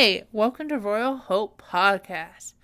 Hey, 0.00 0.24
welcome 0.32 0.66
to 0.70 0.78
Royal 0.78 1.18
Hope 1.18 1.60
Podcast. 1.60 2.54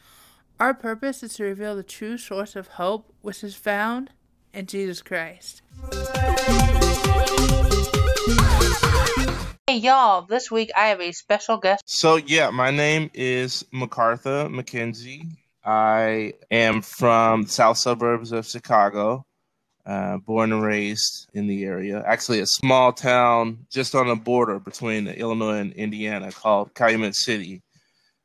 Our 0.58 0.72
purpose 0.72 1.22
is 1.22 1.34
to 1.34 1.44
reveal 1.44 1.76
the 1.76 1.82
true 1.82 2.16
source 2.16 2.56
of 2.56 2.66
hope, 2.66 3.12
which 3.20 3.44
is 3.44 3.54
found 3.54 4.08
in 4.54 4.64
Jesus 4.64 5.02
Christ. 5.02 5.60
Hey, 9.66 9.76
y'all, 9.76 10.22
this 10.22 10.50
week 10.50 10.70
I 10.74 10.86
have 10.86 11.02
a 11.02 11.12
special 11.12 11.58
guest. 11.58 11.82
So, 11.84 12.16
yeah, 12.16 12.48
my 12.48 12.70
name 12.70 13.10
is 13.12 13.66
McCartha 13.70 14.48
McKenzie. 14.48 15.28
I 15.62 16.32
am 16.50 16.80
from 16.80 17.42
the 17.42 17.50
south 17.50 17.76
suburbs 17.76 18.32
of 18.32 18.46
Chicago, 18.46 19.26
uh, 19.86 20.18
born 20.18 20.52
and 20.52 20.62
raised 20.62 21.28
in 21.32 21.46
the 21.46 21.64
area. 21.64 22.02
Actually, 22.06 22.40
a 22.40 22.46
small 22.46 22.92
town 22.92 23.66
just 23.70 23.94
on 23.94 24.08
the 24.08 24.16
border 24.16 24.58
between 24.58 25.06
Illinois 25.06 25.58
and 25.58 25.72
Indiana 25.74 26.32
called 26.32 26.74
Calumet 26.74 27.14
City. 27.14 27.62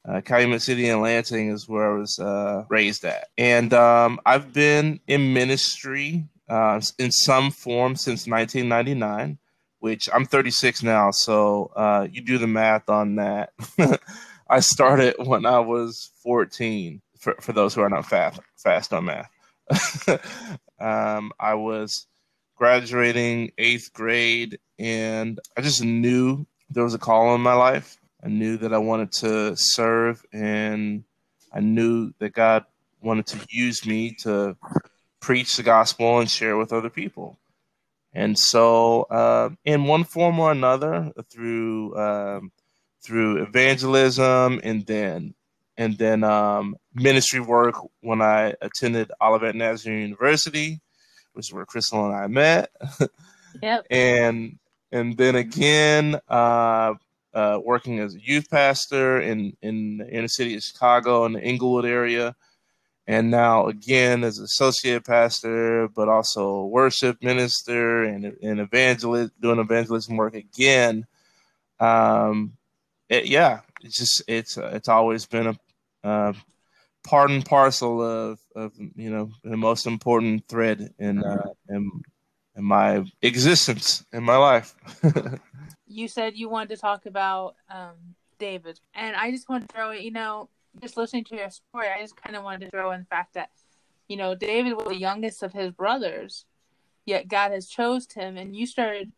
Uh, 0.04 0.22
Calumet 0.22 0.64
City 0.64 0.90
and 0.90 1.02
Lansing 1.02 1.52
is 1.52 1.70
where 1.70 1.92
I 1.94 2.00
was 2.00 2.18
uh, 2.18 2.66
raised 2.70 3.06
at. 3.06 3.28
And 3.38 3.74
um, 3.74 4.20
I've 4.26 4.52
been 4.52 5.00
in 5.08 5.34
ministry 5.34 6.26
uh, 6.50 6.82
in 6.98 7.12
some 7.12 7.52
form 7.52 7.96
since 7.96 8.28
1999, 8.28 9.38
which 9.80 10.10
I'm 10.12 10.26
36 10.26 10.82
now. 10.82 11.12
So 11.12 11.72
uh, 11.76 12.08
you 12.12 12.22
do 12.22 12.40
the 12.40 12.48
math 12.48 12.90
on 12.90 13.18
that. 13.18 13.54
I 14.50 14.60
started 14.60 15.16
when 15.20 15.46
I 15.46 15.60
was 15.60 16.10
14 16.24 17.02
for, 17.20 17.36
for 17.40 17.54
those 17.54 17.76
who 17.76 17.82
are 17.82 17.90
not 17.90 18.08
fast, 18.08 18.40
fast 18.58 18.92
on 18.92 19.06
math. 19.06 19.30
um, 20.80 21.32
I 21.40 21.54
was 21.56 22.08
graduating 22.56 23.52
eighth 23.58 23.92
grade, 23.94 24.60
and 24.80 25.40
I 25.58 25.62
just 25.62 25.84
knew 25.84 26.46
there 26.70 26.84
was 26.84 26.94
a 26.94 27.00
call 27.00 27.36
in 27.36 27.42
my 27.42 27.54
life. 27.54 27.98
I 28.24 28.28
knew 28.28 28.58
that 28.58 28.74
I 28.74 28.78
wanted 28.78 29.12
to 29.14 29.56
serve, 29.56 30.24
and 30.32 31.04
I 31.54 31.60
knew 31.60 32.14
that 32.20 32.34
God 32.34 32.66
wanted 33.02 33.28
to 33.28 33.40
use 33.50 33.86
me 33.86 34.16
to 34.22 34.56
preach 35.20 35.58
the 35.58 35.64
gospel 35.64 36.20
and 36.20 36.30
share 36.30 36.58
with 36.58 36.74
other 36.74 36.90
people. 36.90 37.38
And 38.14 38.38
so, 38.38 39.04
uh, 39.04 39.50
in 39.64 39.86
one 39.86 40.04
form 40.04 40.40
or 40.40 40.52
another, 40.52 41.12
through 41.32 41.98
um, 41.98 42.52
through 43.02 43.42
evangelism 43.44 44.60
and 44.64 44.86
then 44.86 45.34
and 45.82 45.98
then 45.98 46.24
um, 46.24 46.76
ministry 46.94 47.40
work 47.40 47.74
when 48.02 48.22
I 48.22 48.54
attended 48.62 49.12
Olivet 49.20 49.56
Nazarene 49.56 50.02
University, 50.02 50.80
which 51.34 51.48
is 51.48 51.54
where 51.54 51.66
Crystal 51.66 52.06
and 52.06 52.16
I 52.16 52.28
met. 52.28 52.70
Yep. 53.62 53.88
and 53.92 54.58
and 54.94 55.18
then 55.18 55.36
again, 55.36 56.18
uh, 56.30 56.94
uh, 57.34 57.60
working 57.62 58.00
as 58.00 58.16
a 58.16 58.22
youth 58.22 58.50
pastor 58.50 59.20
in 59.20 59.58
in 59.62 59.98
the 59.98 60.10
inner 60.10 60.30
city 60.30 60.56
of 60.56 60.64
Chicago 60.64 61.26
in 61.26 61.34
the 61.34 61.42
Englewood 61.42 61.84
area, 61.84 62.34
and 63.08 63.30
now 63.30 63.68
again 63.68 64.24
as 64.24 64.40
associate 64.40 65.06
pastor, 65.06 65.90
but 65.90 66.08
also 66.08 66.64
worship 66.64 67.22
minister 67.22 68.04
and 68.04 68.38
and 68.42 68.62
evangelist, 68.62 69.34
doing 69.42 69.60
evangelism 69.60 70.16
work 70.16 70.34
again. 70.34 71.06
Um, 71.82 72.54
it, 73.10 73.26
yeah, 73.26 73.60
it's 73.82 73.98
just 73.98 74.24
it's 74.30 74.58
uh, 74.58 74.72
it's 74.74 74.88
always 74.88 75.26
been 75.26 75.48
a 75.48 75.56
uh, 76.04 76.34
part 77.04 77.32
and 77.32 77.46
parcel 77.46 78.02
of, 78.02 78.40
of 78.56 78.74
you 78.96 79.10
know 79.10 79.30
the 79.44 79.58
most 79.58 79.88
important 79.88 80.48
thread 80.48 80.94
in 81.00 81.24
uh, 81.24 81.50
in, 81.70 81.92
in 82.56 82.64
my 82.64 83.04
existence 83.22 84.06
in 84.14 84.24
my 84.24 84.38
life. 84.38 84.76
you 85.88 86.08
said 86.08 86.36
you 86.36 86.50
wanted 86.50 86.70
to 86.70 86.78
talk 86.78 87.06
about 87.06 87.56
um, 87.70 87.96
David, 88.38 88.80
and 88.94 89.16
I 89.16 89.32
just 89.32 89.50
want 89.50 89.68
to 89.68 89.76
throw 89.76 89.92
it. 89.92 90.02
You 90.02 90.12
know, 90.12 90.50
just 90.82 90.98
listening 90.98 91.24
to 91.26 91.36
your 91.36 91.50
story, 91.50 91.88
I 91.88 92.02
just 92.02 92.16
kind 92.16 92.36
of 92.36 92.44
wanted 92.44 92.66
to 92.66 92.72
throw 92.72 92.92
in 92.92 93.02
the 93.02 93.06
fact 93.08 93.34
that 93.34 93.50
you 94.08 94.18
know 94.18 94.36
David 94.36 94.74
was 94.74 94.88
the 94.88 94.96
youngest 94.96 95.44
of 95.44 95.54
his 95.54 95.72
brothers, 95.72 96.46
yet 97.06 97.28
God 97.28 97.52
has 97.52 97.68
chose 97.68 98.08
him, 98.12 98.38
and 98.38 98.56
you 98.56 98.66
started 98.66 99.12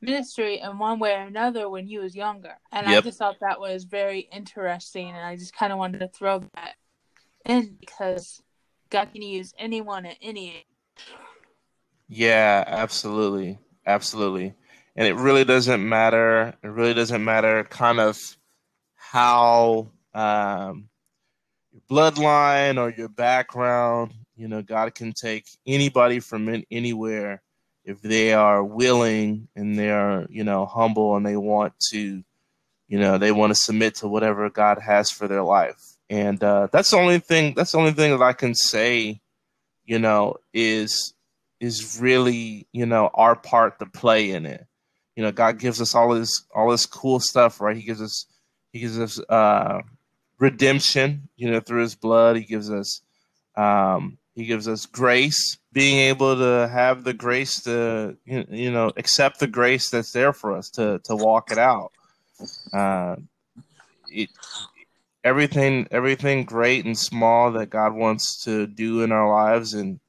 ministry 0.00 0.60
in 0.60 0.78
one 0.78 0.98
way 0.98 1.14
or 1.14 1.22
another 1.22 1.68
when 1.68 1.86
he 1.86 1.98
was 1.98 2.14
younger. 2.14 2.56
And 2.72 2.86
yep. 2.86 2.98
I 2.98 3.00
just 3.00 3.18
thought 3.18 3.36
that 3.40 3.60
was 3.60 3.84
very 3.84 4.28
interesting. 4.32 5.08
And 5.08 5.18
I 5.18 5.36
just 5.36 5.54
kind 5.54 5.72
of 5.72 5.78
wanted 5.78 5.98
to 6.00 6.08
throw 6.08 6.40
that 6.54 6.74
in 7.44 7.76
because 7.78 8.42
God 8.90 9.12
can 9.12 9.22
use 9.22 9.52
anyone 9.58 10.06
at 10.06 10.16
any 10.20 10.50
age. 10.50 10.64
Yeah, 12.08 12.64
absolutely. 12.66 13.58
Absolutely. 13.86 14.54
And 14.96 15.06
it 15.06 15.14
really 15.14 15.44
doesn't 15.44 15.86
matter. 15.88 16.54
It 16.62 16.68
really 16.68 16.94
doesn't 16.94 17.24
matter 17.24 17.64
kind 17.64 18.00
of 18.00 18.18
how 18.94 19.90
um, 20.12 20.88
your 21.72 21.82
bloodline 21.88 22.78
or 22.78 22.90
your 22.90 23.08
background, 23.08 24.12
you 24.36 24.48
know, 24.48 24.62
God 24.62 24.94
can 24.94 25.12
take 25.12 25.46
anybody 25.66 26.20
from 26.20 26.48
in, 26.48 26.64
anywhere 26.70 27.42
if 27.90 28.00
they 28.02 28.32
are 28.32 28.62
willing 28.62 29.48
and 29.56 29.76
they 29.76 29.90
are 29.90 30.24
you 30.30 30.44
know 30.44 30.64
humble 30.64 31.16
and 31.16 31.26
they 31.26 31.36
want 31.36 31.72
to 31.90 32.22
you 32.86 32.98
know 32.98 33.18
they 33.18 33.32
want 33.32 33.50
to 33.50 33.54
submit 33.56 33.96
to 33.96 34.06
whatever 34.06 34.48
god 34.48 34.78
has 34.78 35.10
for 35.10 35.26
their 35.26 35.42
life. 35.42 35.96
And 36.08 36.42
uh, 36.42 36.68
that's 36.72 36.90
the 36.90 36.96
only 36.96 37.18
thing 37.18 37.54
that's 37.54 37.72
the 37.72 37.78
only 37.78 37.92
thing 37.92 38.12
that 38.12 38.24
i 38.24 38.32
can 38.32 38.54
say 38.54 39.20
you 39.84 39.98
know 39.98 40.36
is 40.54 41.14
is 41.58 41.98
really 42.00 42.68
you 42.72 42.86
know 42.86 43.10
our 43.14 43.34
part 43.34 43.80
to 43.80 43.86
play 43.86 44.30
in 44.30 44.46
it. 44.46 44.64
You 45.16 45.24
know 45.24 45.32
god 45.32 45.58
gives 45.58 45.80
us 45.80 45.92
all 45.92 46.14
this 46.14 46.44
all 46.54 46.70
this 46.70 46.86
cool 46.86 47.18
stuff 47.18 47.60
right? 47.60 47.76
He 47.76 47.82
gives 47.82 48.00
us 48.00 48.26
he 48.72 48.78
gives 48.78 49.00
us 49.00 49.18
uh 49.28 49.80
redemption 50.38 51.28
you 51.36 51.50
know 51.50 51.58
through 51.58 51.82
his 51.82 51.96
blood. 51.96 52.36
He 52.36 52.44
gives 52.44 52.70
us 52.70 53.02
um 53.56 54.16
he 54.34 54.44
gives 54.46 54.68
us 54.68 54.86
grace, 54.86 55.58
being 55.72 55.98
able 55.98 56.36
to 56.36 56.68
have 56.68 57.04
the 57.04 57.12
grace 57.12 57.62
to 57.64 58.16
you 58.24 58.70
know 58.70 58.92
accept 58.96 59.40
the 59.40 59.46
grace 59.46 59.90
that's 59.90 60.12
there 60.12 60.32
for 60.32 60.56
us 60.56 60.70
to 60.70 61.00
to 61.04 61.16
walk 61.16 61.50
it 61.50 61.58
out. 61.58 61.92
Uh, 62.72 63.16
it, 64.08 64.30
everything 65.24 65.86
everything 65.90 66.44
great 66.44 66.84
and 66.84 66.96
small 66.96 67.52
that 67.52 67.70
God 67.70 67.94
wants 67.94 68.44
to 68.44 68.66
do 68.66 69.02
in 69.02 69.12
our 69.12 69.28
lives, 69.28 69.74
and 69.74 70.00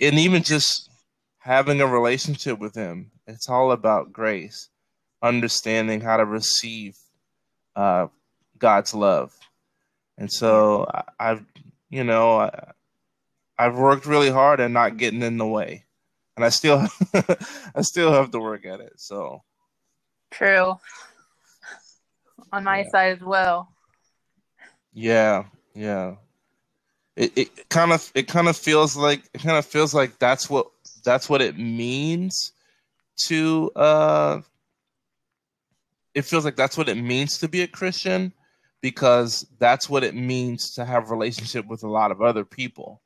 and 0.00 0.18
even 0.18 0.42
just 0.42 0.90
having 1.38 1.80
a 1.80 1.86
relationship 1.86 2.58
with 2.58 2.74
Him. 2.74 3.10
It's 3.26 3.48
all 3.48 3.72
about 3.72 4.12
grace, 4.12 4.68
understanding 5.22 6.00
how 6.00 6.16
to 6.16 6.24
receive 6.24 6.96
uh, 7.76 8.08
God's 8.58 8.94
love, 8.94 9.32
and 10.16 10.32
so 10.32 10.86
I, 10.92 11.02
I've 11.20 11.44
you 11.90 12.04
know. 12.04 12.40
I, 12.40 12.72
I've 13.58 13.76
worked 13.76 14.06
really 14.06 14.30
hard 14.30 14.60
at 14.60 14.70
not 14.70 14.96
getting 14.96 15.22
in 15.22 15.38
the 15.38 15.46
way, 15.46 15.84
and 16.36 16.44
I 16.44 16.48
still 16.48 16.86
I 17.74 17.82
still 17.82 18.12
have 18.12 18.30
to 18.32 18.40
work 18.40 18.66
at 18.66 18.80
it. 18.80 18.94
So 18.96 19.42
true. 20.30 20.76
On 22.52 22.64
my 22.64 22.78
yeah. 22.80 22.90
side 22.90 23.16
as 23.16 23.20
well. 23.20 23.68
Yeah, 24.92 25.44
yeah. 25.74 26.16
It 27.16 27.36
it 27.36 27.68
kind 27.68 27.92
of 27.92 28.10
it 28.14 28.26
kind 28.26 28.48
of 28.48 28.56
feels 28.56 28.96
like 28.96 29.22
it 29.32 29.42
kind 29.42 29.56
of 29.56 29.64
feels 29.64 29.94
like 29.94 30.18
that's 30.18 30.50
what 30.50 30.66
that's 31.04 31.28
what 31.28 31.42
it 31.42 31.58
means 31.58 32.52
to 33.26 33.70
uh 33.76 34.40
it 36.14 36.22
feels 36.22 36.44
like 36.44 36.56
that's 36.56 36.76
what 36.76 36.88
it 36.88 36.96
means 36.96 37.38
to 37.38 37.48
be 37.48 37.62
a 37.62 37.66
Christian 37.68 38.32
because 38.80 39.46
that's 39.58 39.88
what 39.88 40.04
it 40.04 40.14
means 40.14 40.74
to 40.74 40.84
have 40.84 41.10
relationship 41.10 41.66
with 41.66 41.82
a 41.84 41.88
lot 41.88 42.10
of 42.10 42.20
other 42.20 42.44
people 42.44 43.00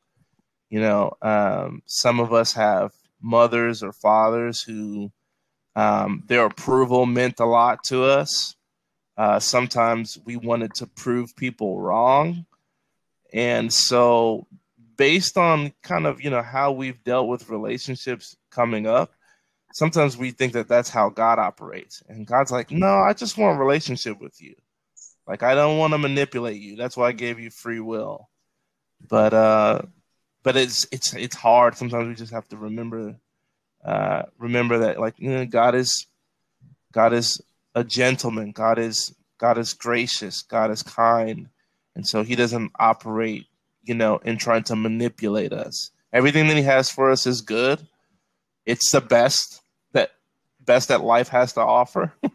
you 0.71 0.81
know, 0.81 1.13
um, 1.23 1.83
some 1.87 2.21
of 2.21 2.33
us 2.33 2.53
have 2.53 2.93
mothers 3.21 3.83
or 3.83 3.93
fathers 3.93 4.63
who 4.63 5.11
um, 5.75 6.25
their 6.27 6.47
approval 6.47 7.07
meant 7.07 7.41
a 7.41 7.47
lot 7.47 7.85
to 7.85 8.05
us. 8.05 8.57
Uh, 9.17 9.41
sometimes 9.41 10.19
we 10.25 10.37
wanted 10.37 10.75
to 10.75 10.87
prove 10.87 11.35
people 11.37 11.81
wrong. 11.81 12.47
And 13.33 13.73
so, 13.73 14.47
based 14.97 15.37
on 15.37 15.73
kind 15.83 16.07
of, 16.07 16.21
you 16.21 16.31
know, 16.31 16.43
how 16.43 16.73
we've 16.73 17.03
dealt 17.05 17.29
with 17.29 17.51
relationships 17.51 18.37
coming 18.51 18.87
up, 18.87 19.13
sometimes 19.73 20.17
we 20.17 20.31
think 20.31 20.55
that 20.55 20.69
that's 20.69 20.91
how 20.91 21.11
God 21.11 21.39
operates. 21.39 22.03
And 22.09 22.27
God's 22.27 22.51
like, 22.51 22.71
no, 22.71 22.99
I 22.99 23.13
just 23.13 23.39
want 23.39 23.57
a 23.57 23.61
relationship 23.61 24.21
with 24.21 24.41
you. 24.41 24.55
Like, 25.27 25.43
I 25.43 25.55
don't 25.55 25.79
want 25.79 25.93
to 25.93 25.99
manipulate 25.99 26.61
you. 26.61 26.77
That's 26.77 26.97
why 26.97 27.09
I 27.09 27.13
gave 27.13 27.39
you 27.39 27.51
free 27.51 27.81
will. 27.81 28.29
But, 29.07 29.35
uh, 29.35 29.83
but 30.43 30.57
it's 30.57 30.87
it's 30.93 31.15
it's 31.15 31.37
hard. 31.37 31.77
Sometimes 31.77 32.09
we 32.09 32.15
just 32.15 32.33
have 32.33 32.49
to 32.49 32.57
remember 32.57 33.17
uh, 33.85 34.23
remember 34.39 34.79
that 34.79 35.01
like 35.01 35.19
you 35.19 35.31
know 35.31 35.47
God 35.47 35.75
is 35.75 36.07
God 36.93 37.13
is 37.13 37.41
a 37.75 37.85
gentleman. 37.85 38.53
God 38.53 38.79
is 38.79 39.15
God 39.39 39.59
is 39.59 39.75
gracious. 39.75 40.43
God 40.43 40.71
is 40.71 40.83
kind, 40.83 41.49
and 41.95 42.07
so 42.07 42.23
He 42.23 42.35
doesn't 42.35 42.73
operate 42.79 43.47
you 43.85 43.95
know 43.95 44.19
in 44.19 44.37
trying 44.37 44.65
to 44.65 44.77
manipulate 44.77 45.53
us. 45.53 45.91
Everything 46.13 46.49
that 46.49 46.57
He 46.57 46.63
has 46.63 46.91
for 46.91 47.11
us 47.11 47.27
is 47.27 47.41
good. 47.41 47.87
It's 48.67 48.93
the 48.93 49.01
best 49.01 49.63
that 49.93 50.11
best 50.61 50.89
that 50.89 51.03
life 51.03 51.29
has 51.29 51.55
to 51.55 51.61
offer, 51.61 52.13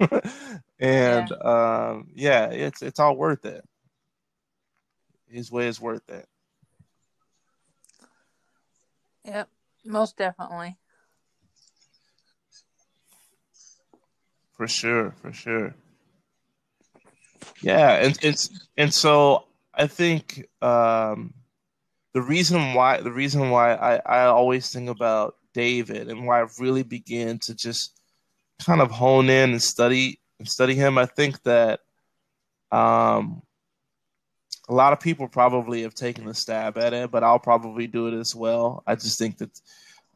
and 0.79 1.29
yeah. 1.29 1.35
um, 1.43 2.07
yeah, 2.15 2.45
it's 2.47 2.81
it's 2.81 2.99
all 2.99 3.15
worth 3.15 3.45
it. 3.45 3.63
His 5.27 5.51
way 5.51 5.67
is 5.67 5.81
worth 5.81 6.09
it. 6.09 6.27
Yep, 9.25 9.49
most 9.85 10.17
definitely. 10.17 10.77
For 14.53 14.67
sure, 14.67 15.11
for 15.21 15.33
sure. 15.33 15.73
Yeah, 17.61 17.93
and 17.93 18.17
it's 18.21 18.49
and 18.77 18.93
so 18.93 19.45
I 19.73 19.87
think 19.87 20.45
um, 20.61 21.33
the 22.13 22.21
reason 22.21 22.73
why 22.73 23.01
the 23.01 23.11
reason 23.11 23.49
why 23.49 23.73
I, 23.73 23.95
I 24.05 24.25
always 24.25 24.71
think 24.71 24.89
about 24.89 25.35
David 25.53 26.09
and 26.09 26.27
why 26.27 26.41
I 26.41 26.47
really 26.59 26.83
began 26.83 27.39
to 27.39 27.55
just 27.55 27.99
kind 28.63 28.81
of 28.81 28.91
hone 28.91 29.29
in 29.29 29.51
and 29.51 29.61
study 29.61 30.19
and 30.39 30.47
study 30.47 30.75
him, 30.75 30.97
I 30.97 31.05
think 31.05 31.41
that 31.43 31.79
um, 32.71 33.41
a 34.69 34.73
lot 34.73 34.93
of 34.93 34.99
people 34.99 35.27
probably 35.27 35.81
have 35.81 35.93
taken 35.93 36.27
a 36.27 36.33
stab 36.33 36.77
at 36.77 36.93
it, 36.93 37.11
but 37.11 37.23
I'll 37.23 37.39
probably 37.39 37.87
do 37.87 38.07
it 38.07 38.13
as 38.13 38.33
well. 38.33 38.83
I 38.87 38.95
just 38.95 39.19
think 39.19 39.37
that 39.39 39.59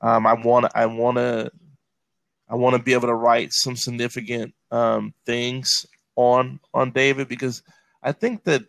um, 0.01 0.25
I 0.25 0.33
want 0.33 0.71
I 0.73 0.85
want 0.85 1.17
to 1.17 1.51
I 2.49 2.55
want 2.55 2.75
to 2.75 2.81
be 2.81 2.93
able 2.93 3.07
to 3.07 3.13
write 3.13 3.51
some 3.51 3.75
significant 3.75 4.53
um, 4.71 5.13
things 5.25 5.85
on 6.15 6.59
on 6.73 6.91
David 6.91 7.27
because 7.27 7.61
I 8.01 8.13
think 8.13 8.45
that 8.45 8.63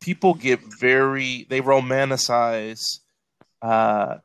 people 0.00 0.34
get 0.34 0.60
very 0.78 1.46
they 1.48 1.60
romanticize 1.60 3.00
uh, 3.62 4.18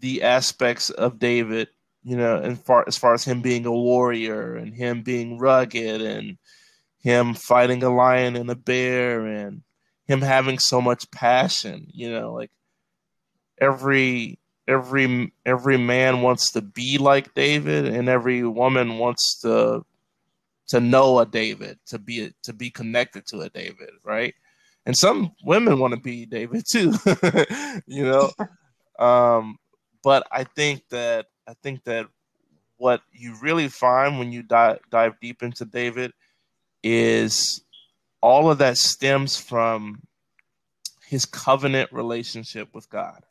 the 0.00 0.22
aspects 0.22 0.90
of 0.90 1.18
David, 1.18 1.68
you 2.02 2.16
know, 2.16 2.36
and 2.36 2.58
far 2.58 2.84
as 2.86 2.96
far 2.96 3.14
as 3.14 3.24
him 3.24 3.42
being 3.42 3.66
a 3.66 3.72
warrior 3.72 4.56
and 4.56 4.74
him 4.74 5.02
being 5.02 5.38
rugged 5.38 6.00
and 6.00 6.38
him 7.04 7.34
fighting 7.34 7.82
a 7.82 7.94
lion 7.94 8.34
and 8.34 8.50
a 8.50 8.54
bear 8.54 9.26
and 9.26 9.62
him 10.06 10.22
having 10.22 10.58
so 10.58 10.80
much 10.80 11.10
passion, 11.10 11.86
you 11.92 12.10
know, 12.10 12.32
like 12.32 12.50
every 13.60 14.38
every 14.66 15.30
every 15.44 15.76
man 15.76 16.22
wants 16.22 16.52
to 16.52 16.62
be 16.62 16.96
like 16.96 17.34
David 17.34 17.84
and 17.86 18.08
every 18.08 18.42
woman 18.42 18.96
wants 18.96 19.38
to 19.42 19.84
to 20.68 20.80
know 20.80 21.18
a 21.18 21.26
David, 21.26 21.78
to 21.88 21.98
be 21.98 22.32
to 22.42 22.54
be 22.54 22.70
connected 22.70 23.26
to 23.26 23.42
a 23.42 23.50
David, 23.50 23.90
right? 24.02 24.34
And 24.86 24.96
some 24.96 25.32
women 25.44 25.78
want 25.78 25.92
to 25.92 26.00
be 26.00 26.24
David 26.24 26.64
too, 26.66 26.94
you 27.86 28.04
know. 28.04 28.30
Um, 28.96 29.56
but 30.04 30.24
I 30.30 30.44
think 30.44 30.84
that 30.90 31.26
I 31.48 31.54
think 31.64 31.82
that 31.82 32.06
what 32.76 33.00
you 33.10 33.34
really 33.42 33.66
find 33.66 34.20
when 34.20 34.30
you 34.30 34.44
dive 34.44 34.78
dive 34.88 35.14
deep 35.20 35.42
into 35.42 35.64
David 35.64 36.12
is 36.84 37.62
all 38.20 38.50
of 38.50 38.58
that 38.58 38.76
stems 38.76 39.36
from 39.36 40.02
his 41.06 41.24
covenant 41.24 41.90
relationship 41.92 42.68
with 42.74 42.88
God. 42.90 43.24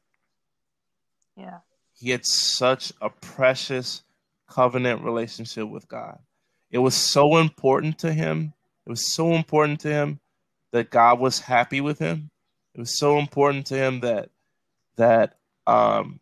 Yeah. 1.38 1.60
He 1.94 2.10
had 2.10 2.26
such 2.26 2.92
a 3.00 3.10
precious 3.10 4.04
covenant 4.50 5.04
relationship 5.04 5.70
with 5.70 5.88
God. 5.88 6.20
It 6.72 6.80
was 6.80 6.96
so 6.96 7.38
important 7.38 8.00
to 8.00 8.12
him. 8.12 8.54
It 8.86 8.90
was 8.90 9.14
so 9.14 9.34
important 9.34 9.80
to 9.82 9.90
him 9.90 10.20
that 10.72 10.90
God 10.90 11.20
was 11.20 11.40
happy 11.40 11.80
with 11.80 12.00
him. 12.00 12.32
It 12.74 12.80
was 12.80 12.98
so 12.98 13.20
important 13.20 13.68
to 13.68 13.76
him 13.76 14.00
that 14.00 14.30
that 14.96 15.38
um 15.68 16.20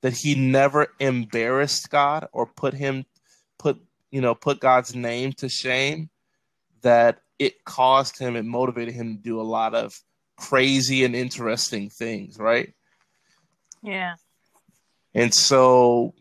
that 0.00 0.14
he 0.14 0.36
never 0.36 0.88
embarrassed 1.00 1.90
God 1.90 2.28
or 2.32 2.46
put 2.46 2.74
him 2.74 3.04
put 3.58 3.80
you 4.12 4.20
know 4.20 4.34
put 4.34 4.60
God's 4.60 4.94
name 4.94 5.32
to 5.34 5.48
shame 5.48 6.08
that 6.82 7.20
it 7.38 7.64
caused 7.64 8.18
him, 8.18 8.36
it 8.36 8.44
motivated 8.44 8.94
him 8.94 9.16
to 9.16 9.22
do 9.22 9.40
a 9.40 9.42
lot 9.42 9.74
of 9.74 9.98
crazy 10.36 11.04
and 11.04 11.14
interesting 11.14 11.90
things, 11.90 12.38
right? 12.38 12.72
Yeah. 13.82 14.14
And 15.14 15.32
so, 15.34 16.14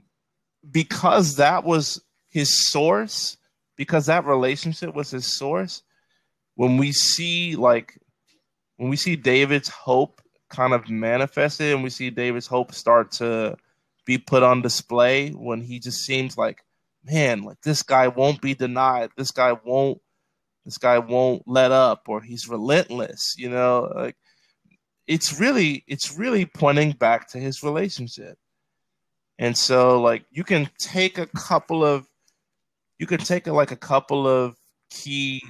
because 0.69 1.37
that 1.37 1.63
was 1.63 2.01
his 2.29 2.69
source, 2.69 3.37
because 3.75 4.07
that 4.07 4.25
relationship 4.25 4.93
was 4.93 5.11
his 5.11 5.37
source, 5.37 5.83
when 6.55 6.77
we 6.77 6.91
see 6.91 7.55
like 7.55 7.99
when 8.77 8.89
we 8.89 8.95
see 8.95 9.15
David's 9.15 9.69
hope 9.69 10.21
kind 10.49 10.73
of 10.73 10.89
manifested 10.89 11.73
and 11.73 11.83
we 11.83 11.89
see 11.89 12.09
David's 12.09 12.47
hope 12.47 12.73
start 12.73 13.11
to 13.13 13.55
be 14.05 14.17
put 14.17 14.43
on 14.43 14.61
display 14.61 15.29
when 15.29 15.61
he 15.61 15.79
just 15.79 15.99
seems 15.99 16.37
like 16.37 16.63
man 17.03 17.43
like 17.43 17.61
this 17.61 17.83
guy 17.83 18.07
won't 18.07 18.41
be 18.41 18.53
denied 18.53 19.09
this 19.17 19.31
guy 19.31 19.53
won't 19.63 20.01
this 20.67 20.77
guy 20.77 20.99
won't 20.99 21.41
let 21.47 21.71
up 21.71 22.03
or 22.07 22.21
he's 22.21 22.47
relentless 22.47 23.35
you 23.37 23.49
know 23.49 23.91
like 23.95 24.15
it's 25.07 25.39
really 25.39 25.83
it's 25.87 26.17
really 26.17 26.45
pointing 26.45 26.91
back 26.91 27.29
to 27.29 27.39
his 27.39 27.63
relationship. 27.63 28.37
And 29.39 29.57
so 29.57 30.01
like 30.01 30.25
you 30.31 30.43
can 30.43 30.69
take 30.77 31.17
a 31.17 31.27
couple 31.27 31.83
of 31.83 32.07
you 32.99 33.07
can 33.07 33.19
take 33.19 33.47
a, 33.47 33.53
like 33.53 33.71
a 33.71 33.77
couple 33.77 34.27
of 34.27 34.57
key 34.89 35.41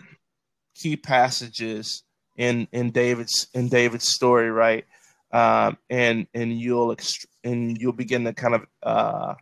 key 0.75 0.96
passages 0.96 2.04
in 2.36 2.68
in 2.72 2.92
david's 2.92 3.48
in 3.54 3.68
david's 3.68 4.08
story 4.13 4.52
right? 4.52 4.86
Um 5.31 5.78
and 5.90 6.28
and 6.34 6.60
you'll 6.60 6.96
ext- 6.96 7.25
and 7.44 7.78
you'll 7.80 7.94
begin 7.94 8.25
to 8.25 8.34
kind 8.34 8.56
of 8.56 8.66
uh 8.84 9.34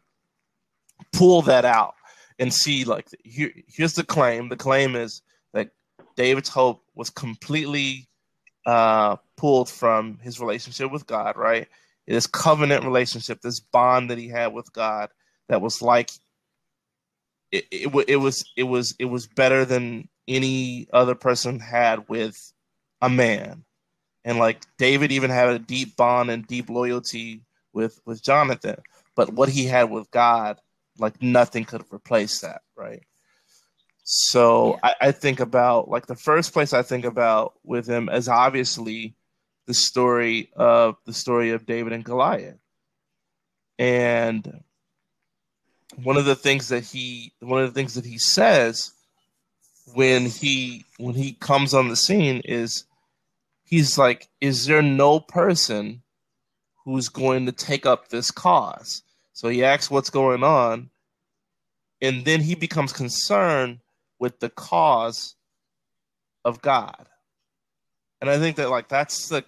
pull 1.11 1.41
that 1.43 1.65
out 1.65 1.95
and 2.39 2.53
see 2.53 2.85
like 2.85 3.07
here, 3.23 3.51
here's 3.67 3.93
the 3.93 4.03
claim. 4.03 4.47
The 4.49 4.55
claim 4.55 4.95
is 4.95 5.21
David's 6.15 6.49
hope 6.49 6.83
was 6.95 7.09
completely 7.09 8.07
uh, 8.65 9.17
pulled 9.37 9.69
from 9.69 10.19
his 10.19 10.39
relationship 10.39 10.91
with 10.91 11.05
God, 11.05 11.37
right? 11.37 11.67
This 12.07 12.27
covenant 12.27 12.83
relationship, 12.83 13.41
this 13.41 13.59
bond 13.59 14.09
that 14.09 14.17
he 14.17 14.27
had 14.27 14.53
with 14.53 14.71
God, 14.73 15.09
that 15.47 15.61
was 15.61 15.81
like 15.81 16.11
it, 17.51 17.65
it, 17.71 18.05
it 18.07 18.15
was 18.17 18.45
it 18.55 18.63
was 18.63 18.95
it 18.99 19.05
was 19.05 19.27
better 19.27 19.65
than 19.65 20.09
any 20.27 20.87
other 20.91 21.15
person 21.15 21.59
had 21.59 22.09
with 22.09 22.51
a 23.01 23.09
man, 23.09 23.63
and 24.23 24.39
like 24.39 24.65
David 24.77 25.11
even 25.11 25.29
had 25.29 25.49
a 25.49 25.59
deep 25.59 25.95
bond 25.95 26.29
and 26.29 26.47
deep 26.47 26.69
loyalty 26.69 27.41
with 27.73 27.99
with 28.05 28.23
Jonathan, 28.23 28.77
but 29.15 29.33
what 29.33 29.49
he 29.49 29.65
had 29.65 29.89
with 29.89 30.09
God, 30.11 30.59
like 30.99 31.21
nothing 31.21 31.65
could 31.65 31.83
replace 31.91 32.41
that, 32.41 32.61
right? 32.75 33.03
So 34.05 34.73
yeah. 34.83 34.93
I, 35.01 35.07
I, 35.07 35.11
think 35.11 35.39
about 35.39 35.89
like 35.89 36.05
the 36.05 36.15
first 36.15 36.53
place 36.53 36.73
I 36.73 36.83
think 36.83 37.05
about 37.05 37.55
with 37.63 37.87
him 37.87 38.07
is 38.07 38.29
obviously 38.29 39.15
the 39.65 39.73
story 39.73 40.51
of 40.55 40.95
the 41.05 41.13
story 41.13 41.49
of 41.49 41.65
David 41.65 41.91
and 41.91 42.05
Goliath. 42.05 42.59
And 43.79 44.61
one 46.03 46.17
of 46.17 46.25
the 46.25 46.35
things 46.35 46.67
that 46.67 46.83
he 46.83 47.33
one 47.39 47.63
of 47.63 47.73
the 47.73 47.73
things 47.73 47.95
that 47.95 48.05
he 48.05 48.19
says 48.19 48.91
when 49.95 50.27
he 50.27 50.85
when 50.97 51.15
he 51.15 51.33
comes 51.33 51.73
on 51.73 51.87
the 51.87 51.95
scene 51.95 52.43
is 52.45 52.85
he's 53.63 53.97
like, 53.97 54.29
Is 54.39 54.67
there 54.67 54.83
no 54.83 55.19
person 55.19 56.03
who's 56.83 57.09
going 57.09 57.47
to 57.47 57.51
take 57.51 57.87
up 57.87 58.09
this 58.09 58.29
cause? 58.29 59.01
So 59.33 59.49
he 59.49 59.63
asks 59.63 59.89
what's 59.89 60.11
going 60.11 60.43
on, 60.43 60.91
and 62.03 62.23
then 62.23 62.41
he 62.41 62.53
becomes 62.53 62.93
concerned 62.93 63.79
with 64.19 64.39
the 64.39 64.49
cause 64.49 65.35
of 66.43 66.61
God. 66.61 67.07
And 68.21 68.29
I 68.29 68.37
think 68.37 68.57
that 68.57 68.69
like 68.69 68.87
that's 68.87 69.29
the 69.29 69.43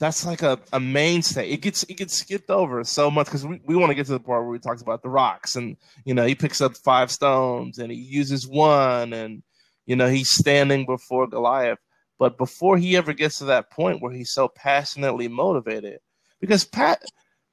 that's 0.00 0.26
like 0.26 0.42
a, 0.42 0.58
a 0.72 0.80
mainstay. 0.80 1.48
It 1.50 1.60
gets 1.62 1.84
it 1.84 1.96
gets 1.96 2.18
skipped 2.18 2.50
over 2.50 2.82
so 2.84 3.10
much 3.10 3.26
because 3.26 3.46
we, 3.46 3.60
we 3.64 3.76
want 3.76 3.90
to 3.90 3.94
get 3.94 4.06
to 4.06 4.12
the 4.12 4.20
part 4.20 4.42
where 4.42 4.50
we 4.50 4.58
talked 4.58 4.82
about 4.82 5.02
the 5.02 5.08
rocks 5.08 5.56
and 5.56 5.76
you 6.04 6.14
know 6.14 6.26
he 6.26 6.34
picks 6.34 6.60
up 6.60 6.76
five 6.76 7.10
stones 7.10 7.78
and 7.78 7.92
he 7.92 7.98
uses 7.98 8.46
one 8.46 9.12
and 9.12 9.42
you 9.86 9.94
know 9.94 10.08
he's 10.08 10.30
standing 10.30 10.84
before 10.84 11.26
Goliath. 11.26 11.78
But 12.18 12.38
before 12.38 12.76
he 12.78 12.96
ever 12.96 13.12
gets 13.12 13.38
to 13.38 13.46
that 13.46 13.70
point 13.70 14.00
where 14.00 14.12
he's 14.12 14.30
so 14.30 14.48
passionately 14.48 15.26
motivated, 15.28 15.98
because 16.40 16.64
pa- 16.64 16.98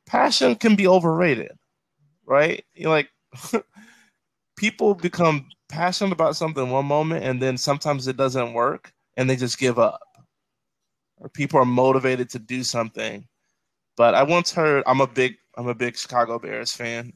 passion 0.05 0.55
can 0.55 0.75
be 0.75 0.87
overrated, 0.87 1.51
right? 2.25 2.63
You're 2.73 2.91
like 2.91 3.09
people 4.61 4.93
become 4.93 5.47
passionate 5.69 6.13
about 6.13 6.35
something 6.35 6.69
one 6.69 6.85
moment 6.85 7.25
and 7.25 7.41
then 7.41 7.57
sometimes 7.57 8.07
it 8.07 8.15
doesn't 8.15 8.53
work 8.53 8.93
and 9.17 9.27
they 9.27 9.35
just 9.35 9.57
give 9.57 9.79
up. 9.79 9.99
Or 11.17 11.29
people 11.29 11.59
are 11.59 11.65
motivated 11.65 12.29
to 12.29 12.39
do 12.39 12.63
something. 12.63 13.27
But 13.97 14.13
I 14.13 14.21
once 14.21 14.51
heard 14.51 14.83
I'm 14.85 15.01
a 15.01 15.07
big 15.07 15.33
I'm 15.57 15.67
a 15.67 15.73
big 15.73 15.97
Chicago 15.97 16.37
Bears 16.37 16.73
fan. 16.73 17.13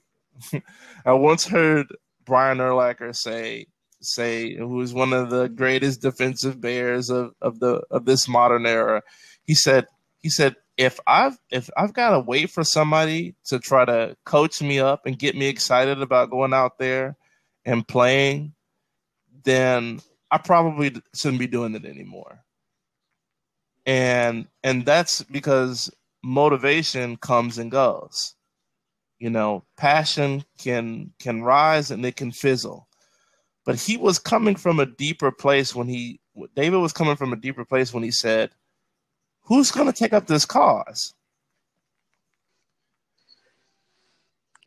I 1.06 1.14
once 1.14 1.46
heard 1.46 1.86
Brian 2.26 2.58
Urlacher 2.58 3.16
say 3.16 3.68
say 4.02 4.56
who 4.56 4.82
is 4.82 4.94
one 4.94 5.14
of 5.14 5.30
the 5.30 5.48
greatest 5.48 6.02
defensive 6.02 6.60
bears 6.60 7.12
of, 7.12 7.34
of 7.44 7.60
the 7.60 7.84
of 7.92 8.06
this 8.06 8.28
modern 8.28 8.66
era. 8.66 9.04
He 9.44 9.54
said 9.54 9.86
he 10.18 10.30
said 10.30 10.56
if 10.78 11.00
I've 11.06 11.38
if 11.52 11.70
I've 11.78 11.94
got 11.94 12.10
to 12.10 12.22
wait 12.22 12.50
for 12.50 12.64
somebody 12.64 13.36
to 13.46 13.60
try 13.60 13.86
to 13.86 14.18
coach 14.26 14.64
me 14.64 14.80
up 14.80 15.06
and 15.06 15.20
get 15.20 15.38
me 15.38 15.46
excited 15.46 16.02
about 16.02 16.32
going 16.32 16.52
out 16.52 16.80
there 16.80 17.16
and 17.66 17.88
playing, 17.88 18.54
then 19.44 20.02
I 20.32 20.38
probably 20.38 20.94
shouldn't 21.16 21.40
be 21.40 21.48
doing 21.48 21.76
it 21.76 21.86
anymore. 21.86 22.44
And 23.86 24.48
and 24.64 24.86
that's 24.86 25.24
because 25.24 25.92
motivation 26.24 27.18
comes 27.18 27.58
and 27.58 27.72
goes. 27.72 28.36
You 29.20 29.30
know, 29.30 29.64
passion 29.78 30.44
can 30.60 31.14
can 31.20 31.44
rise 31.44 31.92
and 31.92 32.06
it 32.06 32.16
can 32.16 32.32
fizzle. 32.32 32.88
But 33.66 33.80
he 33.80 33.98
was 33.98 34.20
coming 34.20 34.56
from 34.56 34.80
a 34.80 34.86
deeper 34.86 35.32
place 35.32 35.74
when 35.74 35.88
he 35.88 36.20
David 36.56 36.78
was 36.78 36.94
coming 36.94 37.16
from 37.16 37.34
a 37.34 37.38
deeper 37.38 37.66
place 37.66 37.94
when 37.94 38.04
he 38.04 38.12
said, 38.12 38.52
"Who's 39.46 39.72
going 39.72 39.88
to 39.88 39.94
take 39.94 40.14
up 40.14 40.28
this 40.28 40.46
cause?" 40.46 41.15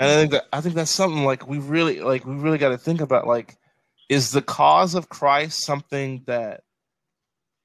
And 0.00 0.10
I 0.10 0.14
think 0.14 0.30
that, 0.32 0.46
I 0.52 0.60
think 0.60 0.74
that's 0.74 0.90
something 0.90 1.24
like 1.24 1.48
we 1.48 1.58
really 1.58 2.00
like 2.00 2.24
we 2.24 2.34
really 2.34 2.58
got 2.58 2.68
to 2.68 2.78
think 2.78 3.00
about 3.00 3.26
like 3.26 3.56
is 4.08 4.30
the 4.30 4.42
cause 4.42 4.94
of 4.94 5.08
Christ 5.08 5.64
something 5.64 6.22
that 6.26 6.62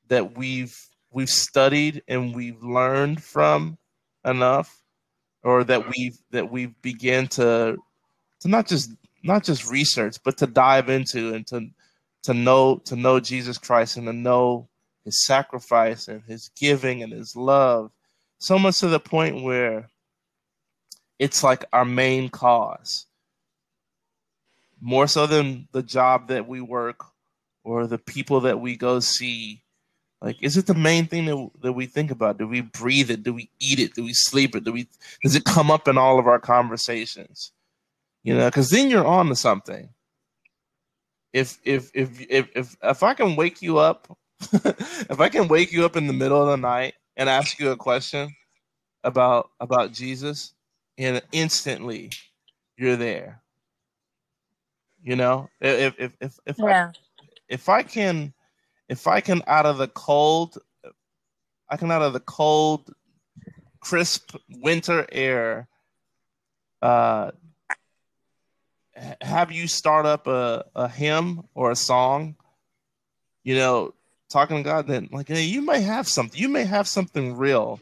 that 0.07 0.35
we've 0.37 0.75
we've 1.11 1.29
studied 1.29 2.03
and 2.07 2.35
we've 2.35 2.61
learned 2.63 3.23
from 3.23 3.77
enough? 4.25 4.81
Or 5.43 5.63
that 5.65 5.89
we've 5.89 6.17
that 6.31 6.51
we've 6.51 6.73
begin 6.81 7.27
to 7.29 7.77
to 8.39 8.47
not 8.47 8.67
just 8.67 8.91
not 9.23 9.43
just 9.43 9.69
research 9.69 10.17
but 10.23 10.37
to 10.37 10.47
dive 10.47 10.89
into 10.89 11.33
and 11.33 11.45
to 11.47 11.67
to 12.23 12.33
know 12.33 12.77
to 12.85 12.95
know 12.95 13.19
Jesus 13.19 13.57
Christ 13.57 13.97
and 13.97 14.07
to 14.07 14.13
know 14.13 14.69
his 15.03 15.25
sacrifice 15.25 16.07
and 16.07 16.23
his 16.23 16.49
giving 16.55 17.03
and 17.03 17.11
his 17.11 17.35
love. 17.35 17.91
So 18.37 18.57
much 18.57 18.79
to 18.79 18.87
the 18.87 18.99
point 18.99 19.43
where 19.43 19.89
it's 21.19 21.43
like 21.43 21.65
our 21.73 21.85
main 21.85 22.29
cause. 22.29 23.05
More 24.81 25.07
so 25.07 25.27
than 25.27 25.67
the 25.71 25.83
job 25.83 26.27
that 26.27 26.47
we 26.47 26.59
work 26.59 27.05
or 27.63 27.87
the 27.87 27.97
people 27.97 28.41
that 28.41 28.59
we 28.59 28.75
go 28.75 28.99
see. 28.99 29.63
Like 30.21 30.37
is 30.41 30.57
it 30.57 30.67
the 30.67 30.73
main 30.73 31.07
thing 31.07 31.25
that, 31.25 31.49
that 31.61 31.73
we 31.73 31.85
think 31.85 32.11
about? 32.11 32.37
Do 32.37 32.47
we 32.47 32.61
breathe 32.61 33.09
it? 33.09 33.23
Do 33.23 33.33
we 33.33 33.49
eat 33.59 33.79
it? 33.79 33.93
Do 33.93 34.03
we 34.03 34.13
sleep 34.13 34.55
it? 34.55 34.63
Do 34.63 34.71
we 34.71 34.87
does 35.21 35.35
it 35.35 35.45
come 35.45 35.71
up 35.71 35.87
in 35.87 35.97
all 35.97 36.19
of 36.19 36.27
our 36.27 36.39
conversations? 36.39 37.51
You 38.23 38.35
know 38.35 38.45
because 38.45 38.69
then 38.69 38.89
you're 38.89 39.05
on 39.05 39.27
to 39.27 39.35
something. 39.35 39.89
If 41.33 41.59
if 41.63 41.89
if 41.93 42.21
if 42.29 42.47
if, 42.55 42.75
if 42.81 43.03
i 43.03 43.13
can 43.15 43.35
wake 43.35 43.61
you 43.61 43.79
up 43.79 44.15
if 44.51 45.19
i 45.19 45.29
can 45.29 45.47
wake 45.47 45.71
you 45.71 45.83
up 45.83 45.95
in 45.95 46.05
the 46.05 46.13
middle 46.13 46.41
of 46.41 46.47
the 46.47 46.57
night 46.57 46.93
and 47.17 47.27
ask 47.27 47.59
you 47.59 47.71
a 47.71 47.75
question 47.77 48.35
about 49.03 49.49
about 49.59 49.91
jesus 49.91 50.53
and 50.97 51.21
instantly 51.31 52.11
you're 52.77 52.95
there. 52.95 53.41
You 55.03 55.15
know, 55.15 55.49
if 55.59 55.95
if 55.99 56.11
if 56.21 56.39
if 56.45 56.55
yeah. 56.59 56.91
I, 56.93 57.25
if 57.49 57.69
I 57.69 57.83
can 57.83 58.33
if 58.87 59.07
I 59.07 59.21
can 59.21 59.41
out 59.47 59.65
of 59.65 59.77
the 59.77 59.87
cold, 59.87 60.57
I 61.69 61.77
can 61.77 61.91
out 61.91 62.01
of 62.01 62.13
the 62.13 62.19
cold, 62.19 62.93
crisp 63.79 64.35
winter 64.49 65.05
air, 65.11 65.67
uh, 66.81 67.31
have 69.21 69.51
you 69.51 69.67
start 69.67 70.05
up 70.05 70.27
a, 70.27 70.65
a 70.75 70.87
hymn 70.87 71.43
or 71.53 71.71
a 71.71 71.75
song, 71.75 72.35
you 73.43 73.55
know, 73.55 73.93
talking 74.29 74.57
to 74.57 74.63
God, 74.63 74.87
then 74.87 75.09
like 75.11 75.27
hey, 75.27 75.43
you 75.43 75.61
may 75.61 75.81
have 75.81 76.07
something, 76.07 76.39
you 76.39 76.49
may 76.49 76.63
have 76.63 76.87
something 76.87 77.35
real 77.35 77.79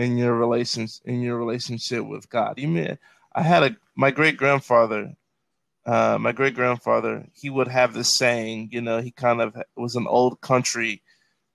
in 0.00 0.16
your 0.16 0.34
relations 0.34 1.02
in 1.04 1.20
your 1.20 1.36
relationship 1.36 2.06
with 2.06 2.28
God. 2.30 2.58
You 2.58 2.68
mean 2.68 2.98
I 3.34 3.42
had 3.42 3.62
a 3.62 3.76
my 3.94 4.10
great 4.10 4.36
grandfather, 4.38 5.14
uh, 5.84 6.16
my 6.18 6.32
great 6.32 6.54
grandfather. 6.54 7.26
He 7.34 7.50
would 7.50 7.68
have 7.68 7.92
this 7.92 8.16
saying. 8.16 8.70
You 8.72 8.80
know, 8.80 9.00
he 9.00 9.10
kind 9.10 9.42
of 9.42 9.56
was 9.76 9.96
an 9.96 10.06
old 10.06 10.40
country 10.40 11.02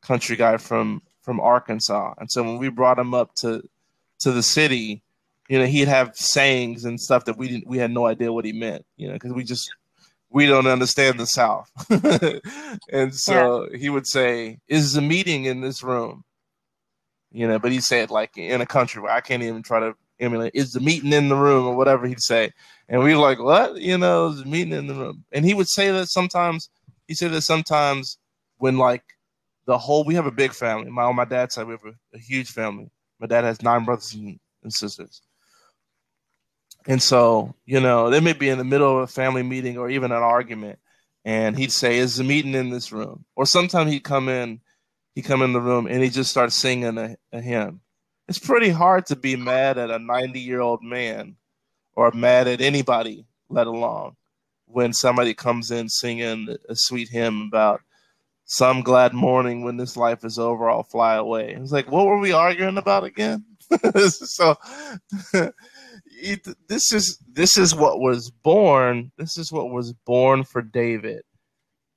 country 0.02 0.36
guy 0.36 0.58
from 0.58 1.02
from 1.24 1.40
Arkansas, 1.40 2.14
and 2.20 2.32
so 2.32 2.44
when 2.44 2.60
we 2.60 2.70
brought 2.70 3.00
him 3.00 3.14
up 3.16 3.34
to 3.36 3.68
to 4.20 4.32
the 4.32 4.44
city, 4.44 5.02
you 5.50 5.58
know, 5.58 5.66
he'd 5.66 5.88
have 5.88 6.16
sayings 6.16 6.86
and 6.86 7.02
stuff 7.02 7.25
that 7.25 7.38
we 7.38 7.48
didn't 7.48 7.68
we 7.68 7.80
had 7.80 7.92
no 7.92 8.06
idea 8.06 8.32
what 8.32 8.46
he 8.46 8.54
meant. 8.54 8.86
You 8.96 9.08
know, 9.08 9.14
because 9.14 9.34
we 9.34 9.44
just 9.44 9.74
we 10.30 10.46
don't 10.46 10.68
understand 10.68 11.20
the 11.20 11.25
South, 11.25 11.72
and 12.92 13.16
so 13.16 13.68
yeah. 13.72 13.78
he 13.78 13.90
would 13.90 14.06
say, 14.06 14.60
"Is 14.68 14.94
the 14.94 15.02
meeting 15.02 15.46
in 15.46 15.62
this 15.62 15.82
room?" 15.82 16.24
You 17.36 17.46
know, 17.46 17.60
but 17.60 17.74
he 17.74 17.82
said 17.82 18.10
like 18.12 18.38
in 18.38 18.62
a 18.62 18.65
country 18.65 19.01
where 19.01 19.12
I 19.12 19.20
can't 19.20 19.44
even 19.44 19.62
try 19.62 19.82
to 19.82 19.94
emulate, 20.22 20.56
is 20.56 20.72
the 20.72 20.80
meeting 20.80 21.12
in 21.12 21.27
the 21.27 21.36
room 21.36 21.68
or 21.68 21.75
whatever 21.75 22.08
he'd 22.08 22.22
say. 22.22 22.54
And 22.88 23.04
we 23.04 23.13
were 23.13 23.22
like, 23.22 23.39
what? 23.39 23.75
You 23.75 23.98
know, 23.98 24.27
is 24.27 24.39
the 24.39 24.46
meeting 24.46 24.72
in 24.72 24.88
the 24.88 24.94
room. 24.94 25.25
And 25.34 25.44
he 25.44 25.54
would 25.54 25.68
say 25.68 25.92
that 25.92 26.08
sometimes, 26.08 26.70
he 27.10 27.13
said 27.13 27.32
that 27.32 27.42
sometimes 27.42 28.18
when 28.58 28.77
like 28.77 29.04
the 29.65 29.77
whole, 29.77 30.06
we 30.06 30.15
have 30.15 30.27
a 30.27 30.32
big 30.32 30.54
family. 30.54 30.89
My, 30.89 31.04
on 31.04 31.18
my 31.18 31.25
dad's 31.25 31.56
side, 31.56 31.68
we 31.68 31.74
have 31.74 31.84
a, 31.84 32.15
a 32.15 32.20
huge 32.20 32.50
family. 32.50 32.89
My 33.20 33.27
dad 33.27 33.44
has 33.44 33.62
nine 33.62 33.84
brothers 33.84 34.13
and, 34.13 34.39
and 34.63 34.72
sisters. 34.72 35.22
And 36.88 37.04
so, 37.04 37.54
you 37.65 37.82
know, 37.82 38.10
they 38.10 38.22
may 38.22 38.34
be 38.34 38.48
in 38.48 38.60
the 38.60 38.63
middle 38.63 38.98
of 38.98 39.04
a 39.04 39.08
family 39.08 39.44
meeting 39.44 39.77
or 39.77 39.89
even 39.89 40.12
an 40.12 40.24
argument. 40.24 40.80
And 41.25 41.58
he'd 41.58 41.72
say, 41.72 41.98
is 41.98 42.15
the 42.15 42.24
meeting 42.24 42.54
in 42.54 42.70
this 42.70 42.94
room? 42.94 43.25
Or 43.36 43.46
sometimes 43.46 43.92
he'd 43.92 44.06
come 44.06 44.30
in 44.30 44.62
he 45.16 45.22
come 45.22 45.42
in 45.42 45.54
the 45.54 45.62
room 45.62 45.88
and 45.88 46.04
he 46.04 46.10
just 46.10 46.30
starts 46.30 46.56
singing 46.56 46.98
a, 46.98 47.16
a 47.32 47.42
hymn. 47.42 47.82
It's 48.28 48.40
pretty 48.40 48.70
hard 48.70 49.08
to 49.08 49.16
be 49.16 49.36
mad 49.36 49.78
at 49.78 49.90
a 49.90 49.98
90 49.98 50.40
year 50.40 50.62
old 50.62 50.84
man 50.84 51.38
or 51.94 52.12
mad 52.12 52.48
at 52.48 52.62
anybody, 52.62 53.26
let 53.50 53.68
alone 53.68 54.16
when 54.68 54.94
somebody 54.94 55.34
comes 55.34 55.72
in 55.72 55.90
singing 55.90 56.56
a 56.68 56.76
sweet 56.76 57.10
hymn 57.10 57.44
about 57.48 57.82
some 58.46 58.82
glad 58.82 59.14
morning 59.14 59.64
when 59.64 59.78
this 59.78 59.98
life 59.98 60.24
is 60.24 60.38
over, 60.38 60.70
I'll 60.70 60.84
fly 60.84 61.16
away. 61.16 61.56
It's 61.60 61.72
like, 61.72 61.92
what 61.92 62.06
were 62.06 62.20
we 62.20 62.32
arguing 62.32 62.78
about 62.78 63.04
again? 63.04 63.46
so 64.08 64.56
it, 66.12 66.48
this 66.68 66.94
is 66.94 67.18
this 67.28 67.58
is 67.58 67.74
what 67.74 68.00
was 68.00 68.30
born. 68.30 69.12
This 69.18 69.38
is 69.38 69.52
what 69.52 69.72
was 69.72 69.94
born 70.06 70.44
for 70.44 70.62
David 70.62 71.24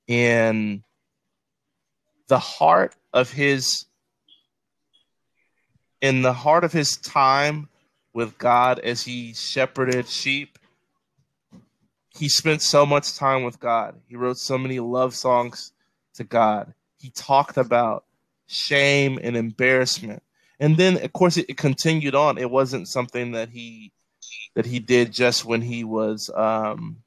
in 0.07 0.83
the 2.27 2.39
heart 2.39 2.95
of 3.13 3.31
his 3.31 3.85
in 6.01 6.21
the 6.21 6.33
heart 6.33 6.63
of 6.63 6.71
his 6.71 6.97
time 6.97 7.67
with 8.13 8.37
God 8.37 8.79
as 8.79 9.03
he 9.03 9.33
shepherded 9.33 10.07
sheep, 10.07 10.57
he 12.09 12.29
spent 12.29 12.61
so 12.61 12.85
much 12.85 13.15
time 13.15 13.43
with 13.43 13.59
God. 13.59 13.95
He 14.07 14.15
wrote 14.15 14.37
so 14.37 14.57
many 14.57 14.79
love 14.79 15.13
songs 15.15 15.71
to 16.15 16.23
God. 16.23 16.73
He 16.99 17.09
talked 17.09 17.57
about 17.57 18.05
shame 18.47 19.19
and 19.21 19.35
embarrassment. 19.35 20.23
And 20.59 20.77
then 20.77 21.03
of 21.03 21.13
course 21.13 21.37
it, 21.37 21.45
it 21.49 21.57
continued 21.57 22.15
on. 22.15 22.37
It 22.37 22.49
wasn't 22.49 22.87
something 22.87 23.31
that 23.33 23.49
he 23.49 23.91
that 24.55 24.65
he 24.65 24.79
did 24.79 25.13
just 25.13 25.45
when 25.45 25.61
he 25.61 25.83
was 25.83 26.29
um 26.35 26.97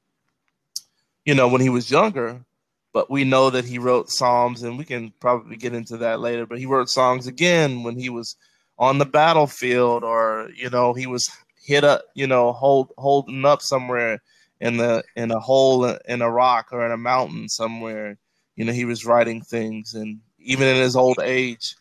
you 1.25 1.33
know, 1.33 1.47
when 1.47 1.61
he 1.61 1.69
was 1.69 1.89
younger, 1.89 2.43
but 2.93 3.09
we 3.09 3.23
know 3.23 3.49
that 3.49 3.65
he 3.65 3.79
wrote 3.79 4.09
psalms 4.09 4.63
and 4.63 4.77
we 4.77 4.85
can 4.85 5.11
probably 5.19 5.57
get 5.57 5.73
into 5.73 5.97
that 5.97 6.19
later 6.19 6.45
but 6.45 6.59
he 6.59 6.65
wrote 6.65 6.89
songs 6.89 7.27
again 7.27 7.83
when 7.83 7.97
he 7.97 8.09
was 8.09 8.35
on 8.79 8.97
the 8.97 9.05
battlefield 9.05 10.03
or 10.03 10.49
you 10.55 10.69
know 10.69 10.93
he 10.93 11.07
was 11.07 11.29
hit 11.63 11.83
up 11.83 12.03
you 12.15 12.27
know 12.27 12.51
hold 12.51 12.91
holding 12.97 13.45
up 13.45 13.61
somewhere 13.61 14.21
in 14.63 14.77
the 14.77 15.03
in 15.17 15.29
a 15.29 15.39
hole 15.39 15.85
in 15.85 16.21
a 16.21 16.31
rock 16.31 16.69
or 16.71 16.85
in 16.85 16.91
a 16.91 16.97
mountain 16.97 17.49
somewhere. 17.49 18.17
You 18.55 18.65
know 18.65 18.71
he 18.71 18.85
was 18.85 19.05
writing 19.05 19.41
things 19.41 19.93
and 19.93 20.19
even 20.39 20.67
in 20.67 20.77
his 20.77 20.95
old 20.95 21.19
age 21.21 21.75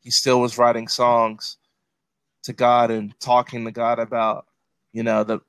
he 0.00 0.10
still 0.10 0.40
was 0.40 0.58
writing 0.58 0.88
songs 0.88 1.56
to 2.42 2.52
God 2.52 2.90
and 2.90 3.18
talking 3.20 3.64
to 3.64 3.70
God 3.70 3.98
about 3.98 4.46
you 4.92 5.02
know 5.02 5.24
the 5.24 5.40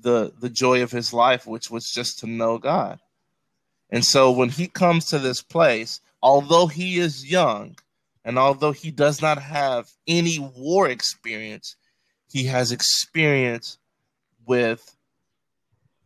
the 0.00 0.32
the 0.38 0.50
joy 0.50 0.82
of 0.82 0.90
his 0.90 1.12
life 1.12 1.46
which 1.46 1.70
was 1.70 1.90
just 1.90 2.20
to 2.20 2.26
know 2.26 2.58
God 2.58 3.00
and 3.92 4.04
so 4.04 4.30
when 4.30 4.48
he 4.48 4.66
comes 4.66 5.04
to 5.06 5.18
this 5.18 5.42
place, 5.42 6.00
although 6.22 6.66
he 6.66 6.98
is 6.98 7.30
young 7.30 7.76
and 8.24 8.38
although 8.38 8.72
he 8.72 8.90
does 8.90 9.20
not 9.20 9.40
have 9.40 9.90
any 10.08 10.38
war 10.38 10.88
experience, 10.88 11.76
he 12.30 12.44
has 12.44 12.72
experience 12.72 13.78
with 14.46 14.96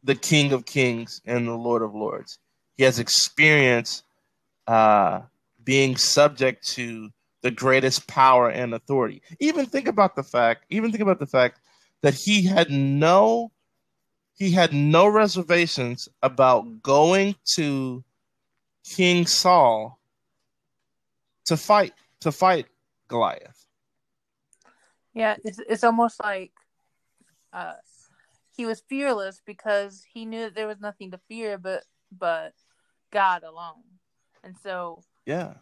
the 0.03 0.17
King 0.17 0.53
of 0.53 0.67
Kings 0.67 1.23
and 1.25 1.47
the 1.47 1.55
Lord 1.55 1.83
of 1.83 1.95
Lords. 1.95 2.39
He 2.77 2.83
has 2.83 2.99
experience 2.99 4.03
uh, 4.67 5.21
being 5.63 5.97
subject 5.97 6.67
to 6.71 7.11
the 7.43 7.53
greatest 7.53 8.09
power 8.09 8.51
and 8.51 8.75
authority. 8.75 9.23
Even 9.39 9.67
think 9.67 9.87
about 9.87 10.17
the 10.17 10.25
fact, 10.25 10.65
even 10.71 10.91
think 10.91 11.03
about 11.03 11.21
the 11.21 11.27
fact 11.27 11.61
that 12.03 12.15
he 12.15 12.45
had 12.45 12.69
no 12.71 13.53
he 14.37 14.51
had 14.51 14.73
no 14.73 15.09
reservations 15.09 16.09
about 16.23 16.83
going 16.83 17.35
to 17.55 18.05
King 18.85 19.27
Saul 19.27 19.99
to 21.47 21.57
fight 21.57 21.95
to 22.21 22.31
fight 22.31 22.67
Goliath. 23.09 23.67
Yeah, 25.15 25.37
it's 25.43 25.59
it's 25.59 25.85
almost 25.85 26.23
like 26.23 26.53
uh, 27.53 27.75
he 28.55 28.67
was 28.67 28.83
fearless 28.89 29.41
because 29.45 30.05
he 30.13 30.27
knew 30.27 30.43
that 30.43 30.55
there 30.55 30.67
was 30.67 30.81
nothing 30.81 31.11
to 31.13 31.21
fear, 31.29 31.57
but 31.57 31.85
but 32.13 32.53
God 33.11 33.43
alone. 33.43 33.83
And 34.45 34.55
so, 34.63 35.03
yeah, 35.25 35.55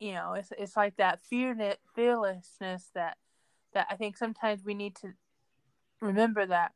you 0.00 0.12
know, 0.12 0.32
it's 0.32 0.50
it's 0.58 0.76
like 0.76 0.96
that 0.96 1.20
fear 1.22 1.76
fearlessness 1.94 2.90
that 2.94 3.18
that 3.74 3.86
I 3.90 3.96
think 3.96 4.16
sometimes 4.16 4.64
we 4.64 4.72
need 4.72 4.96
to 4.96 5.12
remember 6.00 6.46
that 6.46 6.72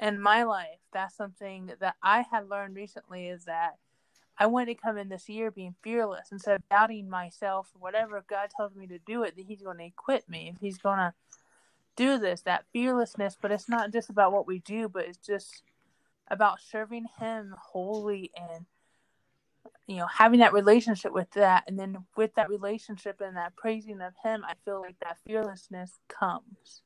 in 0.00 0.20
my 0.20 0.42
life. 0.44 0.80
That's 0.92 1.16
something 1.16 1.72
that 1.80 1.96
I 2.02 2.24
had 2.30 2.48
learned 2.48 2.76
recently 2.76 3.28
is 3.28 3.44
that 3.44 3.76
I 4.38 4.46
want 4.46 4.68
to 4.68 4.74
come 4.74 4.98
in 4.98 5.08
this 5.08 5.28
year 5.28 5.50
being 5.50 5.74
fearless 5.82 6.28
instead 6.32 6.56
of 6.56 6.68
doubting 6.68 7.08
myself. 7.08 7.70
Whatever 7.78 8.24
God 8.28 8.50
tells 8.56 8.74
me 8.74 8.86
to 8.88 8.98
do 8.98 9.22
it, 9.22 9.36
that 9.36 9.46
He's 9.46 9.62
going 9.62 9.78
to 9.78 9.84
equip 9.84 10.28
me. 10.28 10.50
If 10.54 10.60
He's 10.60 10.78
going 10.78 10.98
to 10.98 11.14
do 11.96 12.18
this, 12.18 12.42
that 12.42 12.64
fearlessness. 12.72 13.36
But 13.40 13.52
it's 13.52 13.68
not 13.68 13.92
just 13.92 14.10
about 14.10 14.32
what 14.32 14.46
we 14.46 14.58
do, 14.60 14.88
but 14.88 15.06
it's 15.06 15.18
just 15.18 15.62
about 16.28 16.60
serving 16.60 17.06
Him 17.20 17.54
wholly 17.58 18.30
and 18.36 18.66
you 19.86 19.96
know 19.96 20.06
having 20.06 20.40
that 20.40 20.52
relationship 20.52 21.12
with 21.12 21.30
that, 21.32 21.64
and 21.68 21.78
then 21.78 21.98
with 22.16 22.34
that 22.34 22.50
relationship 22.50 23.20
and 23.20 23.36
that 23.36 23.56
praising 23.56 24.00
of 24.00 24.14
Him, 24.24 24.44
I 24.46 24.54
feel 24.64 24.80
like 24.80 24.98
that 25.00 25.18
fearlessness 25.26 25.92
comes. 26.08 26.82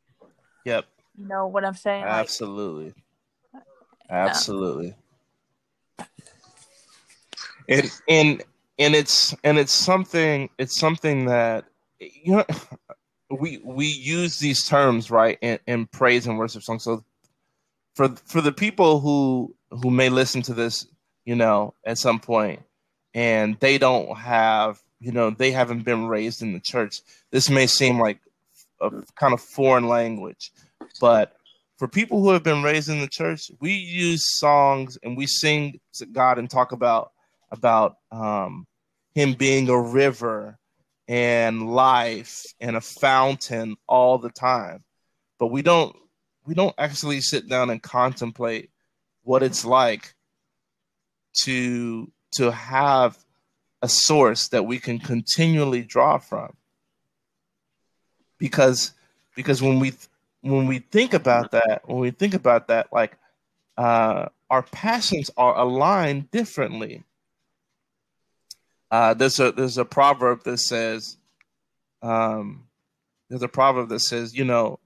Yep. 0.64 0.86
You 1.18 1.26
know 1.26 1.46
what 1.46 1.64
I'm 1.64 1.74
saying? 1.74 2.04
Absolutely. 2.04 2.94
Like, 3.52 3.62
Absolutely. 4.10 4.94
And 7.68 7.90
and 8.08 8.42
and 8.78 8.94
it's 8.94 9.34
and 9.44 9.58
it's 9.58 9.72
something 9.72 10.48
it's 10.58 10.78
something 10.78 11.26
that 11.26 11.64
you 11.98 12.36
know 12.36 12.44
we 13.30 13.60
we 13.64 13.86
use 13.86 14.38
these 14.38 14.66
terms 14.66 15.10
right 15.10 15.38
in, 15.42 15.58
in 15.66 15.86
praise 15.86 16.26
and 16.26 16.38
worship 16.38 16.62
songs 16.62 16.84
so 16.84 17.04
for 17.94 18.08
for 18.24 18.40
the 18.40 18.52
people 18.52 19.00
who 19.00 19.54
who 19.70 19.90
may 19.90 20.08
listen 20.08 20.40
to 20.40 20.54
this 20.54 20.86
you 21.26 21.34
know 21.34 21.74
at 21.84 21.98
some 21.98 22.20
point 22.20 22.62
and 23.12 23.58
they 23.60 23.76
don't 23.76 24.16
have 24.16 24.80
you 25.00 25.12
know 25.12 25.28
they 25.28 25.50
haven't 25.50 25.84
been 25.84 26.06
raised 26.06 26.40
in 26.40 26.54
the 26.54 26.60
church 26.60 27.02
this 27.30 27.50
may 27.50 27.66
seem 27.66 28.00
like 28.00 28.18
a 28.80 28.90
kind 29.16 29.34
of 29.34 29.40
foreign 29.40 29.88
language 29.88 30.52
but 31.00 31.36
for 31.76 31.88
people 31.88 32.20
who 32.20 32.30
have 32.30 32.42
been 32.42 32.62
raised 32.62 32.88
in 32.88 33.00
the 33.00 33.08
church 33.08 33.50
we 33.60 33.72
use 33.72 34.38
songs 34.38 34.98
and 35.02 35.16
we 35.16 35.26
sing 35.26 35.78
to 35.92 36.06
god 36.06 36.38
and 36.38 36.50
talk 36.50 36.72
about 36.72 37.12
about 37.50 37.96
um, 38.12 38.66
him 39.14 39.34
being 39.34 39.68
a 39.68 39.80
river 39.80 40.58
and 41.08 41.70
life 41.70 42.42
and 42.60 42.76
a 42.76 42.80
fountain 42.80 43.76
all 43.86 44.18
the 44.18 44.30
time. 44.30 44.84
But 45.38 45.48
we 45.48 45.62
don't 45.62 45.96
we 46.44 46.54
don't 46.54 46.74
actually 46.78 47.20
sit 47.20 47.48
down 47.48 47.70
and 47.70 47.82
contemplate 47.82 48.70
what 49.22 49.42
it's 49.42 49.64
like 49.64 50.14
to 51.44 52.10
to 52.36 52.50
have 52.52 53.18
a 53.80 53.88
source 53.88 54.48
that 54.48 54.66
we 54.66 54.78
can 54.78 54.98
continually 54.98 55.82
draw 55.82 56.18
from. 56.18 56.54
Because 58.38 58.92
because 59.34 59.62
when 59.62 59.80
we 59.80 59.92
when 60.42 60.66
we 60.66 60.78
think 60.78 61.14
about 61.14 61.50
that 61.50 61.82
when 61.86 61.98
we 61.98 62.10
think 62.10 62.34
about 62.34 62.68
that 62.68 62.88
like 62.92 63.16
uh 63.76 64.28
our 64.50 64.62
passions 64.62 65.30
are 65.36 65.56
aligned 65.58 66.30
differently 66.30 67.04
uh, 68.90 69.14
there's 69.14 69.38
a 69.38 69.52
there's 69.52 69.78
a 69.78 69.84
proverb 69.84 70.44
that 70.44 70.58
says, 70.58 71.16
um, 72.02 72.64
there's 73.28 73.42
a 73.42 73.48
proverb 73.48 73.88
that 73.90 74.00
says, 74.00 74.34
you 74.34 74.44
know, 74.44 74.78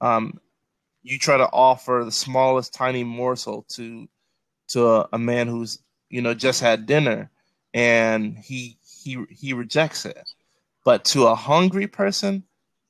um, 0.00 0.40
you 1.02 1.18
try 1.18 1.36
to 1.36 1.48
offer 1.52 2.02
the 2.04 2.12
smallest 2.12 2.72
tiny 2.72 3.04
morsel 3.04 3.66
to 3.74 4.08
to 4.68 4.86
a, 4.88 5.08
a 5.12 5.18
man 5.18 5.46
who's 5.46 5.78
you 6.08 6.22
know 6.22 6.32
just 6.32 6.60
had 6.60 6.86
dinner, 6.86 7.30
and 7.74 8.38
he 8.38 8.78
he 8.82 9.24
he 9.28 9.52
rejects 9.52 10.06
it. 10.06 10.30
But 10.84 11.04
to 11.06 11.26
a 11.26 11.34
hungry 11.34 11.86
person, 11.86 12.44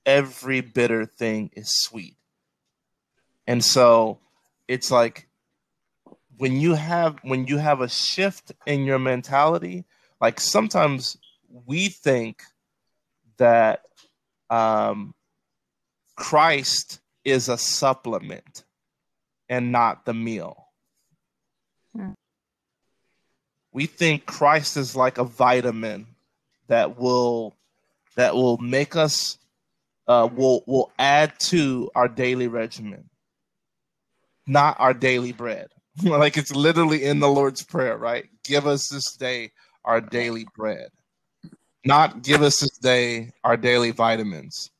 every 0.07 0.61
bitter 0.61 1.05
thing 1.05 1.51
is 1.55 1.83
sweet. 1.83 2.15
And 3.47 3.65
so 3.65 4.19
it's 4.69 4.91
like 4.91 5.29
when 6.39 6.61
you 6.61 6.75
have 6.75 7.19
when 7.23 7.47
you 7.47 7.59
have 7.59 7.81
a 7.81 7.89
shift 7.89 8.53
in 8.67 8.85
your 8.85 8.99
mentality 8.99 9.85
like 10.21 10.41
sometimes 10.41 11.17
we 11.67 11.89
think 11.89 12.43
that 13.39 13.83
um, 14.51 15.15
Christ 16.17 17.01
is 17.25 17.49
a 17.49 17.59
supplement 17.59 18.65
and 19.49 19.73
not 19.73 20.05
the 20.05 20.15
meal. 20.15 20.67
Hmm. 21.95 22.11
We 23.73 23.87
think 23.87 24.27
Christ 24.27 24.77
is 24.77 24.95
like 24.95 25.19
a 25.19 25.25
vitamin 25.25 26.07
that 26.69 26.99
will 26.99 27.55
that 28.17 28.35
will 28.35 28.59
make 28.59 28.97
us 28.97 29.39
uh, 30.07 30.29
will 30.35 30.63
will 30.67 30.93
add 30.99 31.39
to 31.41 31.91
our 31.95 32.09
daily 32.09 32.49
regimen, 32.49 33.10
not 34.47 34.79
our 34.81 34.95
daily 34.95 35.33
bread. 35.33 35.69
like 36.03 36.37
it's 36.37 36.55
literally 36.55 37.05
in 37.05 37.21
the 37.21 37.29
Lord's 37.29 37.63
prayer, 37.63 37.97
right? 37.97 38.27
Give 38.45 38.67
us 38.67 38.89
this 38.89 39.13
day 39.17 39.53
our 39.85 40.01
daily 40.01 40.47
bread, 40.55 40.89
not 41.85 42.23
give 42.23 42.43
us 42.43 42.61
this 42.61 42.77
day 42.79 43.31
our 43.45 43.57
daily 43.57 43.91
vitamins. 43.91 44.71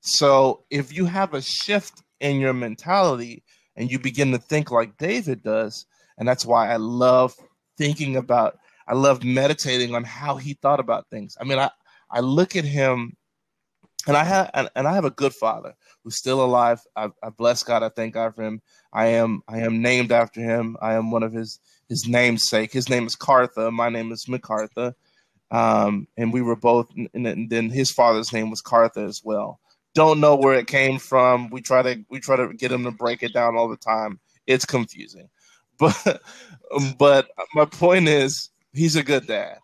So 0.00 0.64
if 0.70 0.94
you 0.94 1.06
have 1.06 1.34
a 1.34 1.42
shift 1.42 2.02
in 2.20 2.38
your 2.38 2.52
mentality 2.52 3.42
and 3.76 3.90
you 3.90 3.98
begin 3.98 4.32
to 4.32 4.38
think 4.38 4.70
like 4.70 4.98
David 4.98 5.42
does, 5.42 5.86
and 6.18 6.28
that's 6.28 6.46
why 6.46 6.70
I 6.70 6.76
love 6.76 7.34
thinking 7.76 8.16
about, 8.16 8.58
I 8.86 8.94
love 8.94 9.24
meditating 9.24 9.94
on 9.94 10.04
how 10.04 10.36
he 10.36 10.54
thought 10.54 10.80
about 10.80 11.08
things. 11.10 11.36
I 11.40 11.44
mean, 11.44 11.58
I, 11.58 11.70
I 12.10 12.20
look 12.20 12.56
at 12.56 12.64
him 12.64 13.16
and 14.06 14.16
I 14.16 14.24
have 14.24 14.50
and, 14.54 14.68
and 14.74 14.88
I 14.88 14.94
have 14.94 15.04
a 15.04 15.10
good 15.10 15.34
father 15.34 15.74
who's 16.08 16.16
still 16.16 16.42
alive. 16.42 16.80
I, 16.96 17.10
I 17.22 17.28
bless 17.28 17.62
God. 17.62 17.82
I 17.82 17.90
thank 17.90 18.14
God 18.14 18.34
for 18.34 18.42
him. 18.42 18.62
I 18.94 19.08
am 19.08 19.42
I 19.46 19.58
am 19.58 19.82
named 19.82 20.10
after 20.10 20.40
him. 20.40 20.78
I 20.80 20.94
am 20.94 21.10
one 21.10 21.22
of 21.22 21.34
his 21.34 21.60
his 21.86 22.06
namesake. 22.08 22.72
His 22.72 22.88
name 22.88 23.06
is 23.06 23.14
Cartha. 23.14 23.70
My 23.70 23.90
name 23.90 24.10
is 24.10 24.24
McCartha. 24.26 24.94
Um, 25.50 26.08
and 26.16 26.32
we 26.32 26.40
were 26.40 26.56
both, 26.56 26.90
and 27.12 27.50
then 27.50 27.68
his 27.68 27.90
father's 27.90 28.32
name 28.32 28.48
was 28.48 28.62
Cartha 28.62 29.06
as 29.06 29.20
well. 29.22 29.60
Don't 29.94 30.18
know 30.18 30.34
where 30.34 30.54
it 30.54 30.66
came 30.66 30.98
from. 30.98 31.50
We 31.50 31.60
try 31.60 31.82
to 31.82 32.02
we 32.08 32.20
try 32.20 32.36
to 32.36 32.54
get 32.54 32.72
him 32.72 32.84
to 32.84 32.90
break 32.90 33.22
it 33.22 33.34
down 33.34 33.56
all 33.56 33.68
the 33.68 33.76
time. 33.76 34.18
It's 34.46 34.64
confusing, 34.64 35.28
but 35.78 36.22
but 36.96 37.28
my 37.54 37.66
point 37.66 38.08
is 38.08 38.48
he's 38.72 38.96
a 38.96 39.02
good 39.02 39.26
dad. 39.26 39.58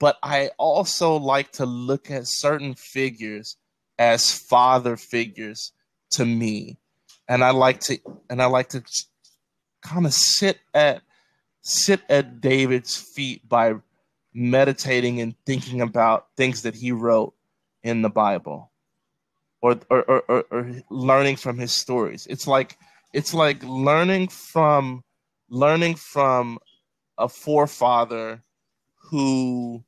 But 0.00 0.16
I 0.24 0.50
also 0.58 1.16
like 1.16 1.52
to 1.52 1.66
look 1.66 2.10
at 2.10 2.24
certain 2.26 2.74
figures 2.74 3.56
as 3.98 4.32
father 4.32 4.96
figures 4.96 5.72
to 6.12 6.24
me, 6.24 6.78
and 7.28 7.42
I 7.42 7.50
like 7.50 7.80
to 7.80 7.98
and 8.30 8.42
I 8.42 8.46
like 8.46 8.68
to 8.70 8.82
kind 9.82 10.06
of 10.06 10.12
sit 10.12 10.58
at 10.74 11.02
sit 11.62 12.00
at 12.08 12.40
David's 12.40 12.96
feet 12.96 13.48
by 13.48 13.74
meditating 14.32 15.20
and 15.20 15.34
thinking 15.46 15.80
about 15.80 16.26
things 16.36 16.62
that 16.62 16.74
he 16.74 16.92
wrote 16.92 17.34
in 17.82 18.02
the 18.02 18.10
Bible 18.10 18.70
or 19.62 19.78
or, 19.90 20.02
or, 20.28 20.44
or 20.50 20.82
learning 20.90 21.36
from 21.36 21.58
his 21.58 21.72
stories. 21.72 22.26
It's 22.28 22.46
like 22.46 22.78
it's 23.12 23.34
like 23.34 23.62
learning 23.62 24.28
from 24.28 25.02
learning 25.48 25.96
from 25.96 26.58
a 27.18 27.28
forefather 27.28 28.42
who 28.96 29.82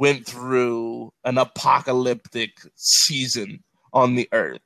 went 0.00 0.26
through 0.26 1.12
an 1.24 1.38
apocalyptic 1.38 2.50
season 2.74 3.62
on 3.92 4.16
the 4.16 4.28
earth 4.32 4.60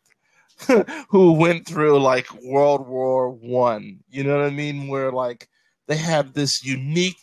who 1.09 1.33
went 1.33 1.66
through 1.66 2.01
like 2.01 2.42
world 2.42 2.87
war 2.87 3.31
one 3.31 3.99
you 4.09 4.25
know 4.25 4.37
what 4.37 4.47
i 4.47 4.51
mean 4.51 4.88
where 4.88 5.12
like 5.12 5.49
they 5.88 5.97
have 5.97 6.33
this 6.33 6.64
unique 6.64 7.18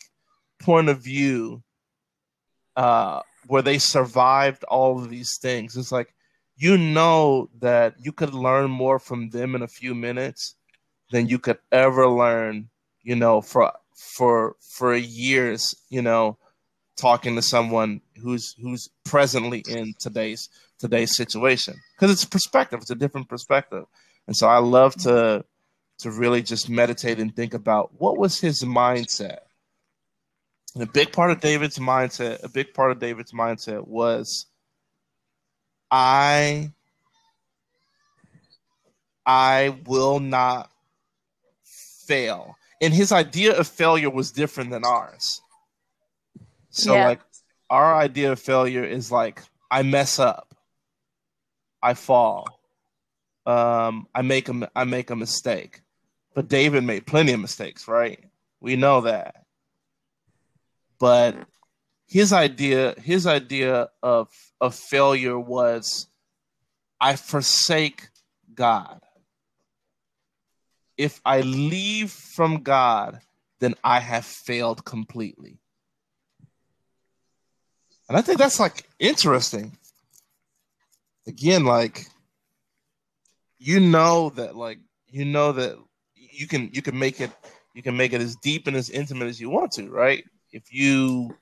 point 0.60 0.90
of 0.90 1.04
view 1.04 1.64
uh, 2.76 3.22
where 3.48 3.62
they 3.62 3.78
survived 3.78 4.64
all 4.66 4.98
of 5.00 5.10
these 5.10 5.38
things. 5.42 5.76
It's 5.76 5.92
like 5.92 6.14
you 6.58 6.78
know 6.78 7.50
that 7.60 7.96
you 8.00 8.12
could 8.12 8.34
learn 8.34 8.70
more 8.70 9.00
from 9.00 9.30
them 9.30 9.56
in 9.56 9.62
a 9.62 9.68
few 9.68 9.96
minutes 9.96 10.56
than 11.12 11.28
you 11.28 11.40
could 11.40 11.58
ever 11.72 12.08
learn, 12.08 12.70
you 13.04 13.16
know, 13.16 13.42
for 13.42 13.74
for 13.96 14.56
for 14.62 14.96
years, 14.96 15.74
you 15.90 16.02
know, 16.02 16.38
talking 16.98 17.36
to 17.36 17.42
someone 17.42 18.02
who's 18.22 18.56
who's 18.62 18.90
presently 19.06 19.64
in 19.68 19.94
today's 20.00 20.50
today's 20.80 21.16
situation 21.16 21.76
because 21.96 22.12
it's 22.12 22.26
perspective 22.26 22.80
it's 22.82 22.92
a 22.92 22.96
different 22.96 23.30
perspective 23.30 23.86
and 24.28 24.36
so 24.36 24.48
i 24.48 24.58
love 24.58 24.94
to 24.96 25.44
to 26.02 26.10
really 26.10 26.42
just 26.42 26.68
meditate 26.68 27.20
and 27.20 27.36
think 27.36 27.54
about 27.54 27.92
what 28.00 28.18
was 28.18 28.40
his 28.40 28.64
mindset. 28.64 29.40
And 30.74 30.84
a 30.84 30.88
big 30.88 31.12
part 31.12 31.30
of 31.30 31.42
David's 31.42 31.78
mindset, 31.78 32.44
a 32.44 32.50
big 32.50 32.74
part 32.74 32.92
of 32.92 33.00
David's 33.00 33.34
mindset 33.34 33.88
was 33.88 34.48
I 35.92 36.72
I 39.26 39.78
will 39.86 40.20
not 40.20 40.72
fail. 42.08 42.56
and 42.82 42.94
his 42.94 43.12
idea 43.12 43.56
of 43.56 43.68
failure 43.68 44.10
was 44.10 44.32
different 44.32 44.72
than 44.72 44.84
ours. 44.84 45.40
So 46.72 46.96
Yeah. 46.96 47.08
like 47.08 47.22
our 47.70 47.96
idea 47.96 48.32
of 48.32 48.40
failure 48.40 48.84
is 48.84 49.12
like 49.12 49.42
I 49.70 49.84
mess 49.84 50.20
up, 50.20 50.56
I 51.82 51.94
fall, 51.94 52.60
um, 53.46 54.08
I 54.14 54.22
make 54.22 54.50
a 54.50 54.72
I 54.76 54.84
make 54.86 55.10
a 55.10 55.16
mistake. 55.16 55.82
But 56.34 56.48
David 56.48 56.84
made 56.84 57.06
plenty 57.06 57.34
of 57.34 57.40
mistakes, 57.40 57.88
right? 57.88 58.24
We 58.62 58.76
know 58.78 59.02
that. 59.02 59.46
But 61.00 61.36
his 62.08 62.34
idea 62.34 62.96
his 63.00 63.28
idea 63.28 63.90
of 64.02 64.30
of 64.60 64.76
failure 64.76 65.40
was 65.40 66.08
I 67.00 67.16
forsake 67.16 68.10
God. 68.54 69.02
If 70.98 71.20
I 71.26 71.42
leave 71.42 72.12
from 72.12 72.64
God, 72.64 73.22
then 73.60 73.76
I 73.84 74.00
have 74.00 74.26
failed 74.26 74.86
completely. 74.86 75.61
And 78.12 78.18
I 78.18 78.22
think 78.22 78.40
that's 78.40 78.60
like 78.60 78.90
interesting. 79.00 79.78
Again, 81.26 81.64
like 81.64 82.08
you 83.58 83.80
know 83.80 84.32
that 84.32 84.58
like 84.58 84.80
you 85.08 85.24
know 85.24 85.54
that 85.54 85.78
you 86.14 86.46
can 86.46 86.70
you 86.74 86.82
can 86.82 87.00
make 87.00 87.22
it 87.22 87.32
you 87.74 87.82
can 87.82 87.96
make 87.96 88.12
it 88.12 88.20
as 88.20 88.36
deep 88.36 88.68
and 88.68 88.76
as 88.76 88.90
intimate 88.90 89.30
as 89.30 89.40
you 89.40 89.50
want 89.50 89.72
to, 89.72 89.90
right? 89.90 90.26
If 90.52 90.74
you 90.74 91.38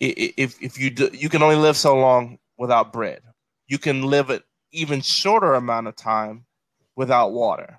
if 0.00 0.56
if 0.62 0.80
you 0.80 0.88
do, 0.88 1.10
you 1.12 1.28
can 1.28 1.42
only 1.42 1.56
live 1.56 1.76
so 1.76 1.94
long 1.98 2.38
without 2.56 2.90
bread. 2.90 3.20
You 3.66 3.76
can 3.76 4.04
live 4.04 4.30
an 4.30 4.40
even 4.72 5.02
shorter 5.02 5.52
amount 5.52 5.88
of 5.88 5.96
time 5.96 6.46
without 6.94 7.32
water. 7.32 7.78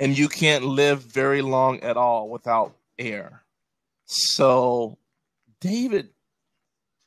And 0.00 0.16
you 0.16 0.30
can't 0.30 0.64
live 0.64 1.02
very 1.02 1.42
long 1.42 1.80
at 1.80 1.98
all 1.98 2.30
without 2.30 2.74
air. 2.98 3.42
So 4.06 4.96
David 5.60 6.10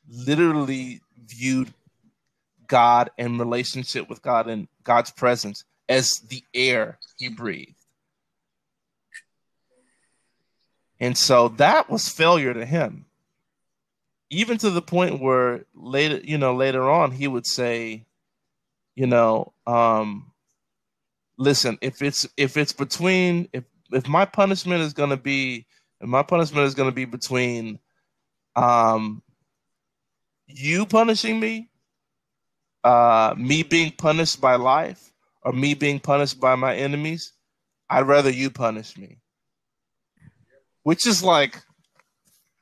literally 0.09 1.01
viewed 1.25 1.73
God 2.67 3.11
and 3.17 3.39
relationship 3.39 4.09
with 4.09 4.21
God 4.21 4.47
and 4.47 4.67
God's 4.83 5.11
presence 5.11 5.63
as 5.89 6.11
the 6.29 6.43
air 6.53 6.97
he 7.17 7.29
breathed. 7.29 7.75
And 10.99 11.17
so 11.17 11.49
that 11.49 11.89
was 11.89 12.07
failure 12.07 12.53
to 12.53 12.65
him. 12.65 13.05
Even 14.29 14.57
to 14.59 14.69
the 14.69 14.81
point 14.81 15.19
where 15.19 15.65
later, 15.73 16.21
you 16.23 16.37
know, 16.37 16.55
later 16.55 16.89
on 16.89 17.11
he 17.11 17.27
would 17.27 17.45
say, 17.45 18.05
you 18.95 19.07
know, 19.07 19.51
um, 19.67 20.31
listen, 21.37 21.77
if 21.81 22.01
it's 22.01 22.25
if 22.37 22.55
it's 22.55 22.71
between 22.71 23.49
if 23.51 23.65
if 23.91 24.07
my 24.07 24.23
punishment 24.23 24.81
is 24.81 24.93
gonna 24.93 25.17
be 25.17 25.65
if 25.99 26.07
my 26.07 26.23
punishment 26.23 26.65
is 26.65 26.75
gonna 26.75 26.91
be 26.91 27.05
between 27.05 27.79
um 28.55 29.21
you 30.47 30.85
punishing 30.85 31.39
me, 31.39 31.69
uh 32.83 33.33
me 33.37 33.63
being 33.63 33.91
punished 33.91 34.41
by 34.41 34.55
life, 34.55 35.11
or 35.43 35.53
me 35.53 35.73
being 35.73 35.99
punished 35.99 36.39
by 36.39 36.55
my 36.55 36.75
enemies, 36.75 37.33
I'd 37.89 38.07
rather 38.07 38.29
you 38.29 38.49
punish 38.49 38.97
me. 38.97 39.17
Which 40.83 41.05
is 41.05 41.23
like 41.23 41.61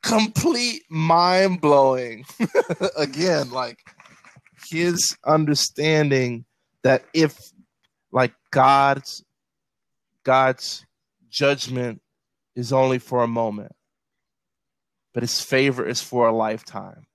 complete 0.04 0.84
mind 0.90 1.62
blowing. 1.62 2.26
Again, 2.98 3.52
like 3.52 3.80
his 4.70 5.18
understanding 5.26 6.46
that 6.84 7.04
if 7.14 7.38
like 8.12 8.34
God's 8.52 9.24
God's 10.24 10.86
judgment 11.30 12.02
is 12.56 12.74
only 12.74 13.00
for 13.00 13.24
a 13.24 13.28
moment, 13.28 13.74
but 15.14 15.24
his 15.24 15.42
favor 15.42 15.86
is 15.86 16.02
for 16.02 16.28
a 16.28 16.36
lifetime. 16.36 17.06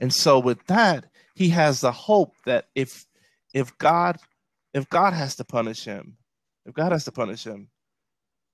And 0.00 0.12
so 0.12 0.38
with 0.38 0.64
that, 0.66 1.06
he 1.34 1.48
has 1.50 1.80
the 1.80 1.92
hope 1.92 2.34
that 2.46 2.66
if 2.74 3.06
if 3.54 3.76
God 3.78 4.18
if 4.74 4.88
God 4.88 5.12
has 5.12 5.36
to 5.36 5.44
punish 5.44 5.84
him, 5.84 6.16
if 6.66 6.74
God 6.74 6.92
has 6.92 7.04
to 7.04 7.12
punish 7.12 7.44
him, 7.44 7.68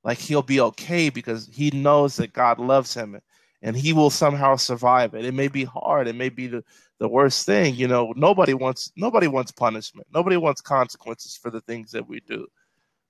like 0.05 0.18
he'll 0.18 0.42
be 0.42 0.61
okay 0.61 1.09
because 1.09 1.49
he 1.53 1.70
knows 1.70 2.16
that 2.16 2.33
God 2.33 2.59
loves 2.59 2.94
him 2.94 3.20
and 3.62 3.75
he 3.75 3.92
will 3.92 4.11
somehow 4.11 4.57
survive 4.57 5.14
it. 5.14 5.25
It 5.25 5.35
may 5.35 5.49
be 5.49 5.64
hard, 5.64 6.07
it 6.07 6.14
may 6.14 6.29
be 6.29 6.47
the, 6.47 6.62
the 6.99 7.09
worst 7.09 7.47
thing, 7.47 7.75
you 7.75 7.88
know. 7.88 8.12
Nobody 8.14 8.55
wants 8.55 8.92
nobody 8.97 9.27
wants 9.27 9.51
punishment. 9.51 10.07
Nobody 10.14 10.37
wants 10.37 10.61
consequences 10.61 11.37
for 11.37 11.51
the 11.51 11.62
things 11.62 11.90
that 11.92 12.07
we 12.07 12.20
do. 12.20 12.47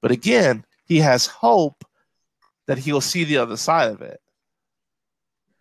But 0.00 0.12
again, 0.12 0.64
he 0.86 0.98
has 0.98 1.26
hope 1.26 1.84
that 2.66 2.78
he'll 2.78 3.00
see 3.00 3.24
the 3.24 3.38
other 3.38 3.56
side 3.56 3.90
of 3.90 4.00
it. 4.00 4.20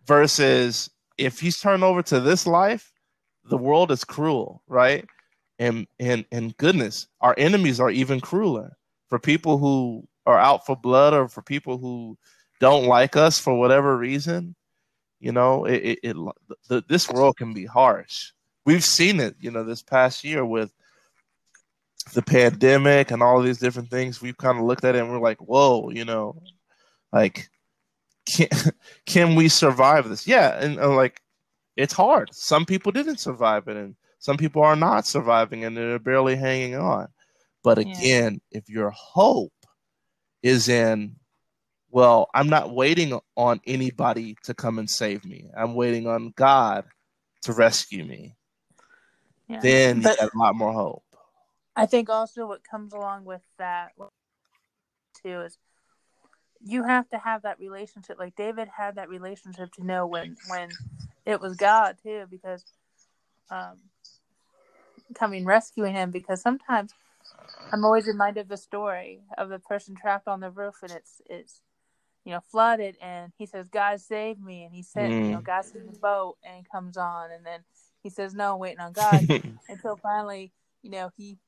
Versus 0.06 0.90
if 1.18 1.40
he's 1.40 1.60
turned 1.60 1.84
over 1.84 2.02
to 2.02 2.20
this 2.20 2.46
life, 2.46 2.92
the 3.44 3.56
world 3.56 3.90
is 3.90 4.04
cruel, 4.04 4.62
right? 4.66 5.04
And 5.58 5.86
and 5.98 6.24
and 6.32 6.56
goodness, 6.56 7.06
our 7.20 7.34
enemies 7.38 7.80
are 7.80 7.90
even 7.90 8.20
crueler. 8.20 8.76
For 9.08 9.18
people 9.18 9.58
who 9.58 10.06
are 10.26 10.38
out 10.38 10.66
for 10.66 10.76
blood 10.76 11.14
or 11.14 11.28
for 11.28 11.42
people 11.42 11.78
who 11.78 12.18
don't 12.60 12.86
like 12.86 13.16
us 13.16 13.38
for 13.38 13.54
whatever 13.54 13.96
reason, 13.96 14.56
you 15.20 15.32
know, 15.32 15.64
it, 15.64 15.76
it, 15.76 15.98
it 16.02 16.16
the, 16.68 16.82
this 16.88 17.08
world 17.08 17.36
can 17.36 17.54
be 17.54 17.66
harsh. 17.66 18.32
We've 18.66 18.84
seen 18.84 19.20
it, 19.20 19.36
you 19.38 19.50
know, 19.50 19.64
this 19.64 19.82
past 19.82 20.24
year 20.24 20.44
with 20.44 20.72
the 22.12 22.22
pandemic 22.22 23.10
and 23.10 23.22
all 23.22 23.40
these 23.40 23.58
different 23.58 23.90
things. 23.90 24.20
We've 24.20 24.36
kind 24.36 24.58
of 24.58 24.64
looked 24.64 24.84
at 24.84 24.96
it 24.96 25.00
and 25.00 25.10
we're 25.10 25.20
like, 25.20 25.38
whoa, 25.38 25.90
you 25.90 26.04
know, 26.04 26.42
like 27.12 27.48
can 28.26 28.48
can 29.06 29.34
we 29.34 29.48
survive 29.48 30.08
this? 30.08 30.26
Yeah, 30.26 30.58
and, 30.58 30.78
and 30.78 30.96
like 30.96 31.20
it's 31.76 31.92
hard. 31.92 32.32
Some 32.32 32.64
people 32.64 32.92
didn't 32.92 33.18
survive 33.18 33.68
it, 33.68 33.76
and 33.76 33.96
some 34.18 34.36
people 34.36 34.62
are 34.62 34.76
not 34.76 35.06
surviving, 35.06 35.64
and 35.64 35.76
they're 35.76 35.98
barely 35.98 36.36
hanging 36.36 36.76
on. 36.76 37.08
But 37.62 37.84
Yeah. 37.84 37.92
again, 37.98 38.40
if 38.50 38.68
your 38.68 38.90
hope 38.90 39.52
is 40.42 40.68
in, 40.68 41.16
well, 41.90 42.28
I'm 42.34 42.48
not 42.48 42.74
waiting 42.74 43.18
on 43.36 43.60
anybody 43.66 44.36
to 44.44 44.54
come 44.54 44.78
and 44.78 44.88
save 44.88 45.24
me. 45.24 45.50
I'm 45.56 45.74
waiting 45.74 46.06
on 46.06 46.32
God 46.36 46.84
to 47.42 47.52
rescue 47.52 48.04
me. 48.04 48.36
Yeah. 49.48 49.60
Then 49.60 49.96
you 49.98 50.02
But- 50.04 50.18
got 50.18 50.34
a 50.34 50.38
lot 50.38 50.54
more 50.54 50.72
hope. 50.72 51.02
I 51.76 51.86
think 51.86 52.08
also 52.08 52.46
what 52.46 52.62
comes 52.62 52.92
along 52.92 53.24
with 53.24 53.42
that 53.58 53.92
too 55.22 55.40
is 55.40 55.58
you 56.64 56.84
have 56.84 57.08
to 57.10 57.18
have 57.18 57.42
that 57.42 57.60
relationship. 57.60 58.18
Like 58.18 58.36
David 58.36 58.68
had 58.76 58.96
that 58.96 59.08
relationship 59.10 59.72
to 59.74 59.84
know 59.86 60.06
when 60.06 60.36
when 60.46 60.70
it 61.26 61.40
was 61.40 61.56
God 61.56 61.96
too, 62.02 62.26
because 62.30 62.64
um, 63.50 63.78
coming 65.14 65.44
rescuing 65.44 65.94
him. 65.94 66.10
Because 66.10 66.42
sometimes 66.42 66.94
I'm 67.72 67.84
always 67.84 68.06
reminded 68.06 68.42
of 68.42 68.48
the 68.48 68.56
story 68.56 69.22
of 69.38 69.48
the 69.50 69.58
person 69.58 69.94
trapped 69.96 70.28
on 70.28 70.40
the 70.40 70.50
roof 70.50 70.76
and 70.82 70.92
it's 70.92 71.20
it's 71.28 71.62
you 72.24 72.32
know 72.32 72.40
flooded 72.40 72.96
and 73.02 73.32
he 73.38 73.46
says 73.46 73.68
God 73.68 74.00
save 74.00 74.40
me 74.40 74.64
and 74.64 74.74
he 74.74 74.82
said 74.82 75.14
you 75.20 75.30
know 75.32 75.40
Mm. 75.40 75.44
God 75.44 75.64
save 75.66 75.86
the 75.86 75.98
boat 76.00 76.36
and 76.44 76.68
comes 76.70 76.96
on 76.96 77.30
and 77.32 77.44
then 77.46 77.60
he 78.02 78.10
says 78.10 78.34
no 78.34 78.54
I'm 78.54 78.60
waiting 78.60 78.80
on 78.80 78.92
God 78.92 79.24
until 79.68 79.96
finally, 79.96 80.52
you 80.82 80.90
know, 80.90 81.10
he 81.16 81.38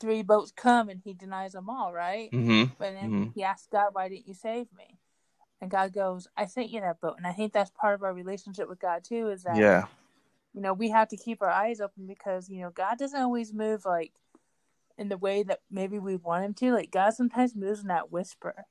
three 0.00 0.22
boats 0.22 0.52
come 0.54 0.88
and 0.88 1.00
he 1.04 1.14
denies 1.14 1.52
them 1.52 1.68
all, 1.70 1.92
right? 1.92 2.30
hmm 2.32 2.64
But 2.78 2.94
then 2.94 3.10
Mhm. 3.10 3.34
he 3.34 3.42
asks 3.42 3.66
God, 3.70 3.94
"Why 3.94 4.08
didn't 4.08 4.28
you 4.28 4.34
save 4.34 4.72
me?" 4.72 4.98
And 5.60 5.70
God 5.70 5.92
goes, 5.92 6.28
"I 6.36 6.46
sent 6.46 6.70
you 6.70 6.80
that 6.80 7.00
boat." 7.00 7.16
And 7.18 7.26
I 7.26 7.32
think 7.32 7.52
that's 7.52 7.70
part 7.70 7.94
of 7.94 8.02
our 8.02 8.14
relationship 8.14 8.68
with 8.68 8.78
God 8.80 9.04
too, 9.04 9.28
is 9.30 9.42
that 9.44 9.56
Yeah. 9.56 9.86
you 10.54 10.60
know 10.60 10.72
we 10.72 10.90
have 10.90 11.08
to 11.08 11.16
keep 11.16 11.42
our 11.42 11.50
eyes 11.50 11.80
open 11.80 12.06
because 12.06 12.48
you 12.48 12.60
know 12.62 12.70
God 12.70 12.98
doesn't 12.98 13.20
always 13.20 13.52
move 13.52 13.84
like 13.84 14.12
in 14.98 15.08
the 15.08 15.16
way 15.18 15.42
that 15.42 15.60
maybe 15.70 15.98
we 15.98 16.16
want 16.16 16.44
him 16.44 16.54
to. 16.54 16.72
Like 16.72 16.90
God 16.90 17.10
sometimes 17.14 17.54
moves 17.56 17.80
in 17.80 17.88
that 17.88 18.10
whisper. 18.12 18.66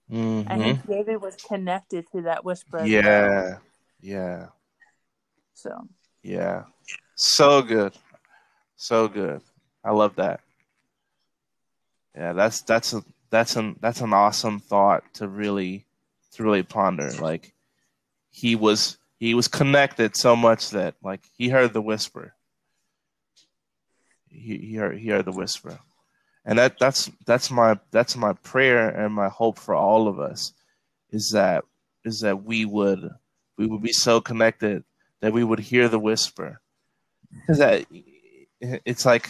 I 0.48 0.58
hmm 0.58 0.62
think 0.62 0.88
David 0.88 1.22
was 1.22 1.36
connected 1.36 2.06
to 2.12 2.22
that 2.24 2.43
whisper. 2.45 2.78
as 2.78 2.84
well. 2.84 2.89
Yeah. 3.04 3.58
Yeah. 4.02 4.48
So 5.54 5.88
Yeah. 6.24 6.63
So 7.15 7.62
good. 7.62 7.93
So 8.76 9.08
good. 9.08 9.41
I 9.84 9.91
love 9.91 10.15
that. 10.15 10.41
Yeah, 12.19 12.34
that's 12.34 12.62
that's 12.63 12.93
a 12.93 13.01
that's 13.29 13.55
an 13.55 13.77
that's 13.79 14.01
an 14.01 14.12
awesome 14.12 14.60
thought 14.60 15.05
to 15.15 15.27
really 15.29 15.86
to 16.34 16.43
really 16.43 16.63
ponder. 16.63 17.12
Like 17.12 17.53
he 18.29 18.58
was 18.58 18.97
he 19.19 19.34
was 19.34 19.47
connected 19.47 20.17
so 20.17 20.36
much 20.36 20.71
that 20.71 20.95
like 21.01 21.21
he 21.38 21.47
heard 21.47 21.71
the 21.71 21.82
whisper. 21.82 22.34
He 24.27 24.58
he 24.58 24.75
heard 24.75 24.97
he 24.97 25.08
heard 25.08 25.23
the 25.23 25.32
whisper. 25.32 25.79
And 26.43 26.60
that 26.60 26.77
that's 26.77 27.10
that's 27.25 27.49
my 27.49 27.79
that's 27.91 28.17
my 28.17 28.34
prayer 28.34 28.89
and 28.89 29.13
my 29.13 29.29
hope 29.29 29.58
for 29.58 29.73
all 29.73 30.10
of 30.10 30.19
us 30.19 30.51
is 31.12 31.32
that 31.32 31.63
is 32.03 32.19
that 32.19 32.43
we 32.43 32.65
would 32.65 33.12
we 33.58 33.65
would 33.65 33.82
be 33.82 33.93
so 33.93 34.19
connected 34.19 34.84
that 35.21 35.32
we 35.32 35.45
would 35.45 35.60
hear 35.60 35.88
the 35.88 35.99
whisper 35.99 36.60
because 37.32 37.60
that 37.60 37.86
it's 38.60 39.05
like 39.05 39.29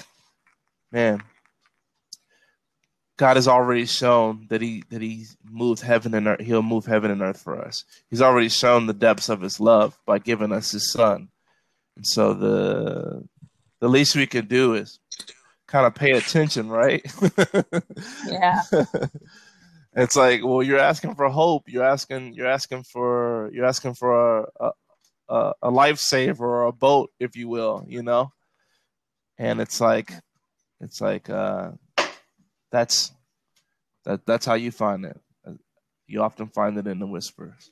man 0.92 1.22
God 3.20 3.36
has 3.36 3.50
already 3.50 3.86
shown 3.86 4.48
that 4.50 4.62
he 4.62 4.82
that 4.92 5.02
he 5.02 5.26
moved 5.44 5.82
heaven 5.82 6.14
and 6.14 6.26
earth. 6.26 6.40
He'll 6.40 6.62
move 6.62 6.86
heaven 6.86 7.12
and 7.12 7.22
earth 7.22 7.42
for 7.42 7.62
us. 7.62 7.84
He's 8.10 8.22
already 8.22 8.48
shown 8.48 8.86
the 8.86 8.94
depths 8.94 9.28
of 9.28 9.42
his 9.42 9.60
love 9.60 10.00
by 10.06 10.20
giving 10.20 10.54
us 10.54 10.72
his 10.72 10.90
son. 10.94 11.28
And 11.98 12.08
so 12.08 12.34
the 12.34 13.28
the 13.82 13.90
least 13.90 14.16
we 14.16 14.26
can 14.26 14.46
do 14.48 14.74
is 14.74 15.00
kind 15.68 15.86
of 15.86 15.96
pay 15.96 16.12
attention, 16.12 16.70
right? 16.70 17.06
Yeah. 18.26 18.62
it's 19.94 20.16
like, 20.16 20.42
well, 20.42 20.64
you're 20.64 20.80
asking 20.80 21.16
for 21.16 21.28
hope. 21.28 21.64
You're 21.68 21.84
asking 21.84 22.36
you're 22.36 22.48
asking 22.48 22.84
for 22.84 23.52
you're 23.52 23.66
asking 23.66 23.96
for 23.96 24.50
a 24.62 24.72
a, 25.28 25.54
a 25.62 25.70
lifesaver 25.70 26.40
or 26.40 26.68
a 26.68 26.72
boat, 26.72 27.12
if 27.20 27.36
you 27.36 27.50
will, 27.50 27.84
you 27.86 28.02
know. 28.02 28.32
And 29.38 29.60
it's 29.60 29.82
like 29.82 30.14
it's 30.80 31.02
like 31.02 31.30
uh 31.30 31.72
that's 32.72 33.12
that 34.06 34.26
that's 34.26 34.46
how 34.46 34.56
you 34.56 34.72
find 34.72 35.06
it. 35.06 35.20
You 36.08 36.24
often 36.24 36.48
find 36.48 36.78
it 36.78 36.88
in 36.88 37.00
the 37.00 37.08
whispers. 37.08 37.72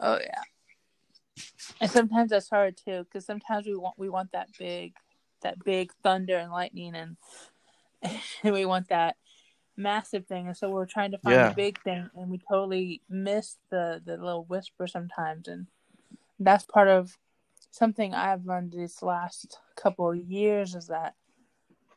Oh 0.00 0.18
yeah. 0.18 0.42
And 1.80 1.90
sometimes 1.90 2.30
that's 2.30 2.50
hard 2.50 2.76
too, 2.76 3.04
because 3.04 3.24
sometimes 3.26 3.66
we 3.66 3.76
want 3.76 3.98
we 3.98 4.08
want 4.08 4.32
that 4.32 4.48
big, 4.58 4.94
that 5.42 5.62
big 5.64 5.92
thunder 6.02 6.36
and 6.36 6.50
lightning, 6.50 6.94
and 6.94 7.16
and 8.42 8.54
we 8.54 8.64
want 8.64 8.88
that 8.88 9.16
massive 9.76 10.26
thing, 10.26 10.46
and 10.46 10.56
so 10.56 10.70
we're 10.70 10.86
trying 10.86 11.10
to 11.12 11.18
find 11.18 11.36
Yeah. 11.36 11.48
the 11.50 11.54
big 11.54 11.80
thing, 11.82 12.10
and 12.16 12.30
we 12.30 12.38
totally 12.38 13.02
miss 13.08 13.56
the 13.70 14.02
the 14.04 14.16
little 14.16 14.44
whisper 14.44 14.86
sometimes, 14.86 15.48
and 15.48 15.66
that's 16.38 16.64
part 16.64 16.88
of 16.88 17.16
something 17.76 18.14
I've 18.14 18.46
learned 18.46 18.72
these 18.72 19.02
last 19.02 19.58
couple 19.76 20.10
of 20.10 20.16
years 20.16 20.74
is 20.74 20.86
that 20.86 21.14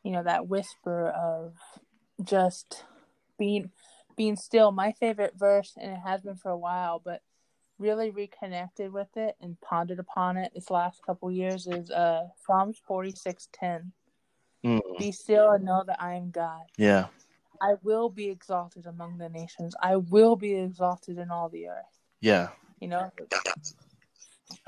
you 0.03 0.11
know 0.11 0.23
that 0.23 0.47
whisper 0.47 1.09
of 1.09 1.53
just 2.23 2.83
being 3.37 3.71
being 4.17 4.35
still. 4.35 4.71
My 4.71 4.91
favorite 4.93 5.33
verse, 5.37 5.73
and 5.79 5.91
it 5.91 5.99
has 6.05 6.21
been 6.21 6.35
for 6.35 6.51
a 6.51 6.57
while, 6.57 7.01
but 7.03 7.21
really 7.77 8.09
reconnected 8.09 8.91
with 8.91 9.15
it 9.15 9.35
and 9.39 9.59
pondered 9.61 9.99
upon 9.99 10.35
it 10.35 10.51
this 10.53 10.69
last 10.69 11.01
couple 11.05 11.31
years 11.31 11.65
is 11.67 11.89
uh 11.89 12.27
Psalms 12.45 12.81
forty 12.85 13.11
six 13.11 13.47
ten. 13.53 13.93
Mm, 14.65 14.81
Be 14.99 15.11
still 15.13 15.51
and 15.51 15.63
know 15.63 15.83
that 15.87 16.01
I 16.01 16.15
am 16.15 16.31
God. 16.31 16.63
yeah, 16.77 17.07
I 17.61 17.75
will 17.81 18.09
be 18.09 18.29
exalted 18.29 18.85
among 18.85 19.17
the 19.17 19.29
nations. 19.29 19.73
I 19.81 19.95
will 19.95 20.35
be 20.35 20.55
exalted 20.55 21.17
in 21.17 21.31
all 21.31 21.47
the 21.47 21.69
earth. 21.69 21.99
yeah, 22.19 22.49
You 22.81 22.89
know, 22.89 23.09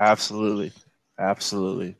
absolutely, 0.00 0.72
absolutely. 1.18 1.96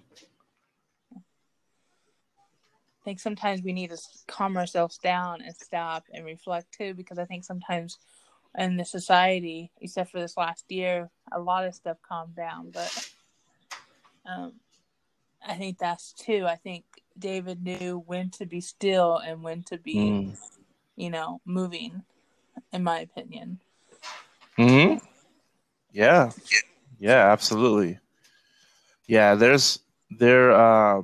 I 1.14 3.04
think 3.04 3.20
sometimes 3.20 3.62
we 3.62 3.72
need 3.72 3.90
to 3.90 3.98
calm 4.28 4.56
ourselves 4.56 4.98
down 4.98 5.42
and 5.42 5.54
stop 5.56 6.04
and 6.12 6.24
reflect 6.24 6.72
too, 6.72 6.94
because 6.94 7.18
I 7.18 7.24
think 7.24 7.44
sometimes 7.44 7.98
in 8.56 8.76
the 8.76 8.84
society, 8.84 9.72
except 9.80 10.10
for 10.12 10.20
this 10.20 10.36
last 10.36 10.70
year, 10.70 11.10
a 11.32 11.40
lot 11.40 11.64
of 11.66 11.74
stuff 11.74 11.96
calmed 12.06 12.36
down. 12.36 12.70
But 12.70 13.10
um, 14.24 14.52
I 15.44 15.54
think 15.56 15.78
that's 15.78 16.12
too. 16.12 16.46
I 16.46 16.56
think 16.56 16.84
David 17.18 17.62
knew 17.62 18.02
when 18.06 18.30
to 18.30 18.46
be 18.46 18.60
still 18.60 19.16
and 19.16 19.42
when 19.42 19.64
to 19.64 19.78
be, 19.78 19.96
Mm. 19.96 20.36
you 20.96 21.10
know, 21.10 21.40
moving. 21.44 22.04
In 22.70 22.84
my 22.84 23.00
opinion, 23.00 23.60
hmm 24.56 24.94
Yeah, 25.90 26.30
yeah, 26.98 27.32
absolutely. 27.32 27.98
Yeah, 29.12 29.34
there's 29.34 29.78
there. 30.08 30.52
Uh, 30.52 31.02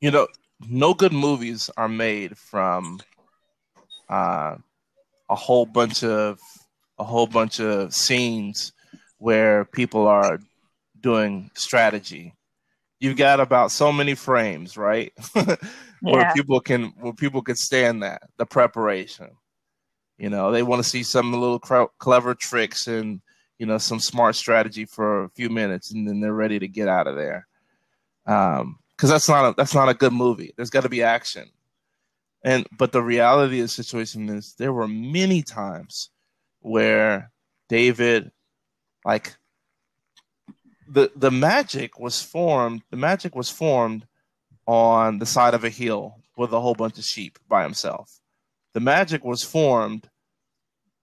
you 0.00 0.12
know, 0.12 0.28
no 0.60 0.94
good 0.94 1.12
movies 1.12 1.68
are 1.76 1.88
made 1.88 2.38
from 2.38 3.00
uh, 4.08 4.54
a 5.28 5.34
whole 5.34 5.66
bunch 5.66 6.04
of 6.04 6.38
a 6.96 7.02
whole 7.02 7.26
bunch 7.26 7.58
of 7.58 7.92
scenes 7.92 8.72
where 9.18 9.64
people 9.64 10.06
are 10.06 10.38
doing 11.00 11.50
strategy. 11.54 12.36
You've 13.00 13.16
got 13.16 13.40
about 13.40 13.72
so 13.72 13.90
many 13.90 14.14
frames, 14.14 14.76
right? 14.76 15.12
where 15.34 15.58
Yeah. 16.02 16.32
people 16.32 16.60
can 16.60 16.92
where 17.00 17.14
people 17.14 17.42
can 17.42 17.56
stand 17.56 18.04
that 18.04 18.22
the 18.36 18.46
preparation. 18.46 19.30
You 20.18 20.30
know, 20.30 20.52
they 20.52 20.62
want 20.62 20.84
to 20.84 20.88
see 20.88 21.02
some 21.02 21.32
little 21.32 21.58
clever 21.58 22.36
tricks 22.36 22.86
and 22.86 23.20
you 23.60 23.66
know 23.66 23.76
some 23.76 24.00
smart 24.00 24.34
strategy 24.36 24.86
for 24.86 25.24
a 25.24 25.28
few 25.28 25.50
minutes, 25.50 25.92
and 25.92 26.08
then 26.08 26.20
they're 26.20 26.32
ready 26.32 26.58
to 26.58 26.66
get 26.66 26.88
out 26.88 27.06
of 27.06 27.14
there. 27.14 27.46
Um, 28.26 28.78
because 28.96 29.10
that's 29.10 29.28
not 29.28 29.50
a 29.50 29.54
that's 29.54 29.74
not 29.74 29.90
a 29.90 29.94
good 29.94 30.14
movie. 30.14 30.52
There's 30.56 30.70
got 30.70 30.82
to 30.82 30.88
be 30.88 31.02
action, 31.02 31.50
and 32.42 32.66
but 32.76 32.92
the 32.92 33.02
reality 33.02 33.60
of 33.60 33.64
the 33.64 33.68
situation 33.68 34.30
is 34.30 34.54
there 34.58 34.72
were 34.72 34.88
many 34.88 35.42
times 35.42 36.08
where 36.60 37.30
David, 37.68 38.30
like 39.04 39.36
the 40.88 41.10
the 41.14 41.30
magic 41.30 42.00
was 42.00 42.22
formed. 42.22 42.82
The 42.90 42.96
magic 42.96 43.34
was 43.34 43.50
formed 43.50 44.06
on 44.66 45.18
the 45.18 45.26
side 45.26 45.52
of 45.52 45.64
a 45.64 45.70
hill 45.70 46.16
with 46.36 46.52
a 46.52 46.60
whole 46.60 46.74
bunch 46.74 46.96
of 46.96 47.04
sheep 47.04 47.38
by 47.46 47.62
himself. 47.62 48.20
The 48.72 48.80
magic 48.80 49.22
was 49.22 49.42
formed. 49.42 50.08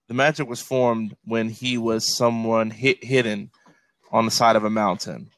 The 0.08 0.14
magic 0.14 0.48
was 0.48 0.62
formed 0.62 1.16
when 1.26 1.50
he 1.50 1.78
was 1.78 2.16
someone 2.16 2.70
hit, 2.70 3.04
hidden 3.04 3.52
on 4.12 4.26
the 4.26 4.32
side 4.32 4.56
of 4.56 4.64
a 4.64 4.70
mountain, 4.70 5.30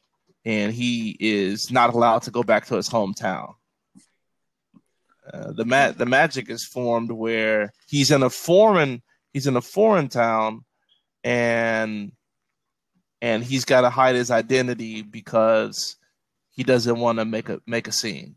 and 0.44 0.72
he 0.72 1.16
is 1.18 1.70
not 1.70 1.92
allowed 1.92 2.22
to 2.22 2.30
go 2.30 2.42
back 2.42 2.66
to 2.66 2.76
his 2.76 2.88
hometown. 2.88 3.54
Uh, 5.32 5.52
the 5.52 5.64
ma- 5.64 5.90
the 5.90 6.06
magic 6.06 6.48
is 6.50 6.64
formed 6.64 7.10
where 7.10 7.72
he's 7.88 8.10
in 8.10 8.22
a 8.22 8.30
foreign 8.30 9.02
he's 9.32 9.46
in 9.46 9.56
a 9.56 9.60
foreign 9.60 10.08
town, 10.08 10.64
and 11.24 12.12
and 13.20 13.44
he's 13.44 13.64
got 13.64 13.82
to 13.82 13.90
hide 13.90 14.14
his 14.14 14.30
identity 14.30 15.02
because 15.02 15.96
he 16.50 16.62
doesn't 16.62 16.98
want 16.98 17.18
to 17.18 17.24
make 17.24 17.48
a 17.48 17.60
make 17.66 17.88
a 17.88 17.92
scene, 17.92 18.36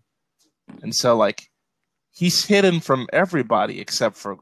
and 0.81 0.93
so 0.93 1.15
like 1.15 1.49
he's 2.11 2.45
hidden 2.45 2.79
from 2.79 3.07
everybody 3.13 3.79
except 3.79 4.15
for 4.15 4.37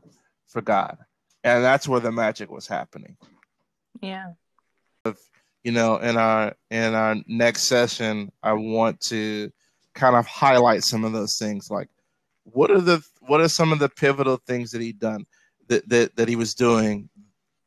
for 0.48 0.62
God, 0.62 0.98
and 1.44 1.64
that's 1.64 1.88
where 1.88 2.00
the 2.00 2.12
magic 2.12 2.52
was 2.52 2.68
happening. 2.68 3.18
yeah, 4.02 4.34
You 5.64 5.72
know, 5.72 5.98
in 5.98 6.18
our 6.18 6.54
in 6.70 6.94
our 6.94 7.16
next 7.28 7.64
session, 7.64 8.32
I 8.42 8.54
want 8.54 9.00
to 9.10 9.52
kind 9.94 10.16
of 10.16 10.26
highlight 10.26 10.84
some 10.84 11.04
of 11.04 11.14
those 11.14 11.38
things, 11.38 11.70
like 11.70 11.90
what 12.44 12.72
are 12.72 12.82
the 12.82 13.02
what 13.22 13.42
are 13.42 13.50
some 13.50 13.72
of 13.72 13.80
the 13.80 13.90
pivotal 13.90 14.38
things 14.38 14.72
that 14.72 14.82
he 14.82 14.92
done 14.92 15.26
that 15.68 15.88
that 15.90 16.16
that 16.16 16.28
he 16.28 16.36
was 16.36 16.54
doing 16.54 17.10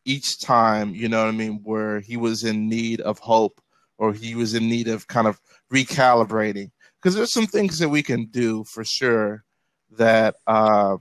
each 0.04 0.40
time. 0.40 0.94
You 0.94 1.08
know 1.08 1.22
what 1.22 1.28
I 1.28 1.36
mean, 1.36 1.60
where 1.62 2.00
he 2.00 2.16
was 2.16 2.44
in 2.44 2.68
need 2.68 3.00
of 3.00 3.18
hope 3.18 3.60
or 3.98 4.12
he 4.12 4.34
was 4.34 4.54
in 4.54 4.68
need 4.68 4.88
of 4.88 5.06
kind 5.06 5.26
of 5.26 5.40
recalibrating 5.72 6.70
because 7.00 7.14
there's 7.14 7.32
some 7.32 7.46
things 7.46 7.78
that 7.78 7.88
we 7.88 8.02
can 8.02 8.26
do 8.26 8.64
for 8.64 8.84
sure 8.84 9.44
that 9.92 10.34
uh 10.46 10.96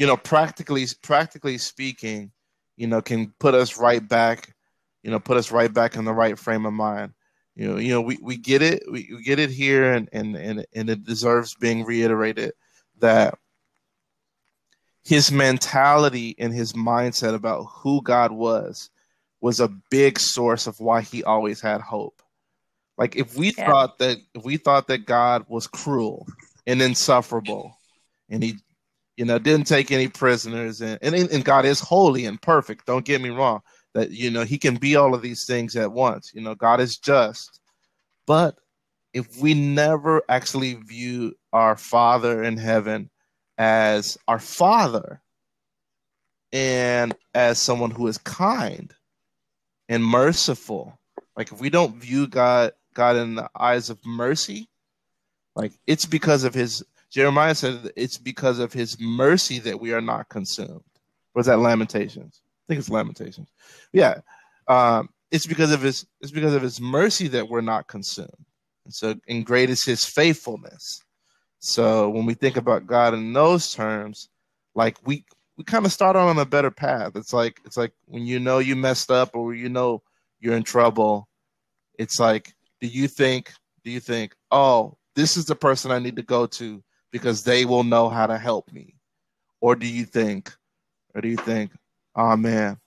you 0.00 0.06
know 0.06 0.16
practically 0.16 0.86
practically 1.02 1.58
speaking 1.58 2.32
you 2.78 2.86
know 2.86 3.02
can 3.02 3.32
put 3.38 3.54
us 3.54 3.76
right 3.78 4.08
back 4.08 4.54
you 5.02 5.10
know 5.10 5.20
put 5.20 5.36
us 5.36 5.52
right 5.52 5.74
back 5.74 5.94
in 5.94 6.06
the 6.06 6.12
right 6.12 6.38
frame 6.38 6.64
of 6.64 6.72
mind 6.72 7.12
you 7.54 7.68
know 7.68 7.76
you 7.76 7.90
know 7.90 8.00
we, 8.00 8.18
we 8.22 8.38
get 8.38 8.62
it 8.62 8.82
we, 8.90 9.10
we 9.14 9.22
get 9.22 9.38
it 9.38 9.50
here 9.50 9.92
and, 9.92 10.08
and 10.14 10.36
and 10.36 10.66
and 10.74 10.88
it 10.88 11.04
deserves 11.04 11.54
being 11.54 11.84
reiterated 11.84 12.52
that 12.98 13.38
his 15.04 15.30
mentality 15.30 16.34
and 16.38 16.54
his 16.54 16.72
mindset 16.72 17.34
about 17.34 17.64
who 17.64 18.00
God 18.02 18.32
was 18.32 18.88
was 19.42 19.60
a 19.60 19.68
big 19.90 20.18
source 20.18 20.66
of 20.66 20.80
why 20.80 21.00
he 21.00 21.24
always 21.24 21.60
had 21.60 21.80
hope. 21.80 22.22
Like 22.96 23.16
if 23.16 23.36
we 23.36 23.50
Yeah. 23.50 23.66
thought 23.66 23.98
that 23.98 24.16
if 24.34 24.44
we 24.44 24.56
thought 24.56 24.86
that 24.88 25.04
God 25.06 25.44
was 25.48 25.66
cruel 25.66 26.26
and 26.66 26.80
insufferable 26.80 27.78
and 28.30 28.42
he 28.42 28.56
you 29.20 29.26
know 29.26 29.38
didn't 29.38 29.66
take 29.66 29.92
any 29.92 30.08
prisoners 30.08 30.80
and, 30.80 30.98
and 31.02 31.14
and 31.14 31.44
God 31.44 31.66
is 31.66 31.78
holy 31.78 32.24
and 32.24 32.40
perfect, 32.40 32.86
don't 32.86 33.04
get 33.04 33.20
me 33.20 33.28
wrong, 33.28 33.60
that 33.92 34.12
you 34.12 34.30
know 34.30 34.44
he 34.44 34.56
can 34.56 34.76
be 34.76 34.96
all 34.96 35.14
of 35.14 35.20
these 35.20 35.44
things 35.44 35.76
at 35.76 35.92
once. 35.92 36.32
You 36.34 36.40
know, 36.40 36.54
God 36.54 36.80
is 36.80 36.96
just. 36.96 37.60
But 38.26 38.56
if 39.12 39.36
we 39.36 39.52
never 39.52 40.22
actually 40.30 40.72
view 40.72 41.34
our 41.52 41.76
Father 41.76 42.42
in 42.42 42.56
heaven 42.56 43.10
as 43.58 44.16
our 44.26 44.38
Father 44.38 45.20
and 46.50 47.14
as 47.34 47.58
someone 47.58 47.90
who 47.90 48.06
is 48.06 48.16
kind 48.16 48.94
and 49.90 50.02
merciful, 50.02 50.98
like 51.36 51.52
if 51.52 51.60
we 51.60 51.68
don't 51.68 51.96
view 51.96 52.26
God 52.26 52.72
God 52.94 53.16
in 53.16 53.34
the 53.34 53.50
eyes 53.54 53.90
of 53.90 53.98
mercy, 54.06 54.70
like 55.54 55.72
it's 55.86 56.06
because 56.06 56.44
of 56.44 56.54
his 56.54 56.82
Jeremiah 57.10 57.54
said 57.54 57.90
it's 57.96 58.18
because 58.18 58.58
of 58.58 58.72
his 58.72 59.00
mercy 59.00 59.58
that 59.60 59.80
we 59.80 59.92
are 59.92 60.00
not 60.00 60.28
consumed. 60.28 60.82
Was 61.34 61.46
that 61.46 61.58
Lamentations? 61.58 62.40
I 62.44 62.64
think 62.68 62.78
it's 62.78 62.90
Lamentations. 62.90 63.48
Yeah. 63.92 64.20
Um, 64.68 65.08
it's 65.30 65.46
because 65.46 65.72
of 65.72 65.82
his 65.82 66.06
it's 66.20 66.32
because 66.32 66.54
of 66.54 66.62
his 66.62 66.80
mercy 66.80 67.28
that 67.28 67.48
we're 67.48 67.60
not 67.60 67.88
consumed. 67.88 68.30
And 68.84 68.94
so, 68.94 69.14
and 69.28 69.44
great 69.44 69.70
is 69.70 69.84
his 69.84 70.04
faithfulness. 70.04 71.02
So 71.58 72.08
when 72.08 72.26
we 72.26 72.34
think 72.34 72.56
about 72.56 72.86
God 72.86 73.14
in 73.14 73.32
those 73.32 73.72
terms, 73.74 74.28
like 74.74 74.96
we 75.06 75.24
we 75.56 75.64
kind 75.64 75.84
of 75.84 75.92
start 75.92 76.16
on 76.16 76.38
a 76.38 76.44
better 76.44 76.70
path. 76.70 77.12
It's 77.16 77.32
like 77.32 77.60
it's 77.64 77.76
like 77.76 77.92
when 78.06 78.24
you 78.24 78.40
know 78.40 78.58
you 78.58 78.76
messed 78.76 79.10
up 79.10 79.34
or 79.34 79.54
you 79.54 79.68
know 79.68 80.02
you're 80.40 80.56
in 80.56 80.62
trouble, 80.62 81.28
it's 81.98 82.18
like, 82.18 82.54
do 82.80 82.86
you 82.86 83.08
think 83.08 83.52
do 83.84 83.90
you 83.90 84.00
think, 84.00 84.34
oh, 84.50 84.96
this 85.16 85.36
is 85.36 85.44
the 85.44 85.54
person 85.54 85.90
I 85.90 85.98
need 85.98 86.16
to 86.16 86.22
go 86.22 86.46
to 86.46 86.82
because 87.12 87.42
they 87.42 87.64
will 87.64 87.84
know 87.84 88.08
how 88.08 88.26
to 88.26 88.38
help 88.38 88.72
me? 88.72 88.94
Or 89.60 89.76
do 89.76 89.86
you 89.86 90.04
think, 90.04 90.52
or 91.14 91.20
do 91.20 91.28
you 91.28 91.36
think, 91.36 91.72
oh 92.14 92.36
man, 92.36 92.78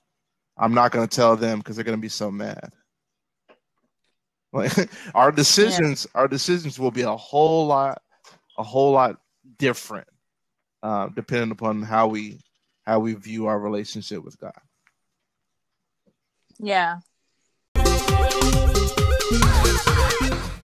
I'm 0.57 0.73
not 0.73 0.91
gonna 0.91 1.07
tell 1.07 1.35
them 1.35 1.59
because 1.59 1.75
they're 1.75 1.85
gonna 1.85 1.97
be 1.97 2.09
so 2.09 2.31
mad. 2.31 2.71
Like 4.55 4.71
our 5.15 5.31
decisions, 5.31 6.05
yeah. 6.05 6.21
our 6.21 6.27
decisions 6.27 6.77
will 6.77 6.91
be 6.91 7.01
a 7.01 7.17
whole 7.17 7.65
lot, 7.65 8.03
a 8.55 8.61
whole 8.61 8.91
lot 8.91 9.19
different, 9.57 10.07
uh, 10.83 11.07
depending 11.07 11.49
upon 11.49 11.81
how 11.81 12.05
we 12.05 12.37
how 12.83 12.99
we 12.99 13.15
view 13.15 13.47
our 13.47 13.59
relationship 13.59 14.23
with 14.23 14.37
God. 14.37 14.53
Yeah. 16.59 16.99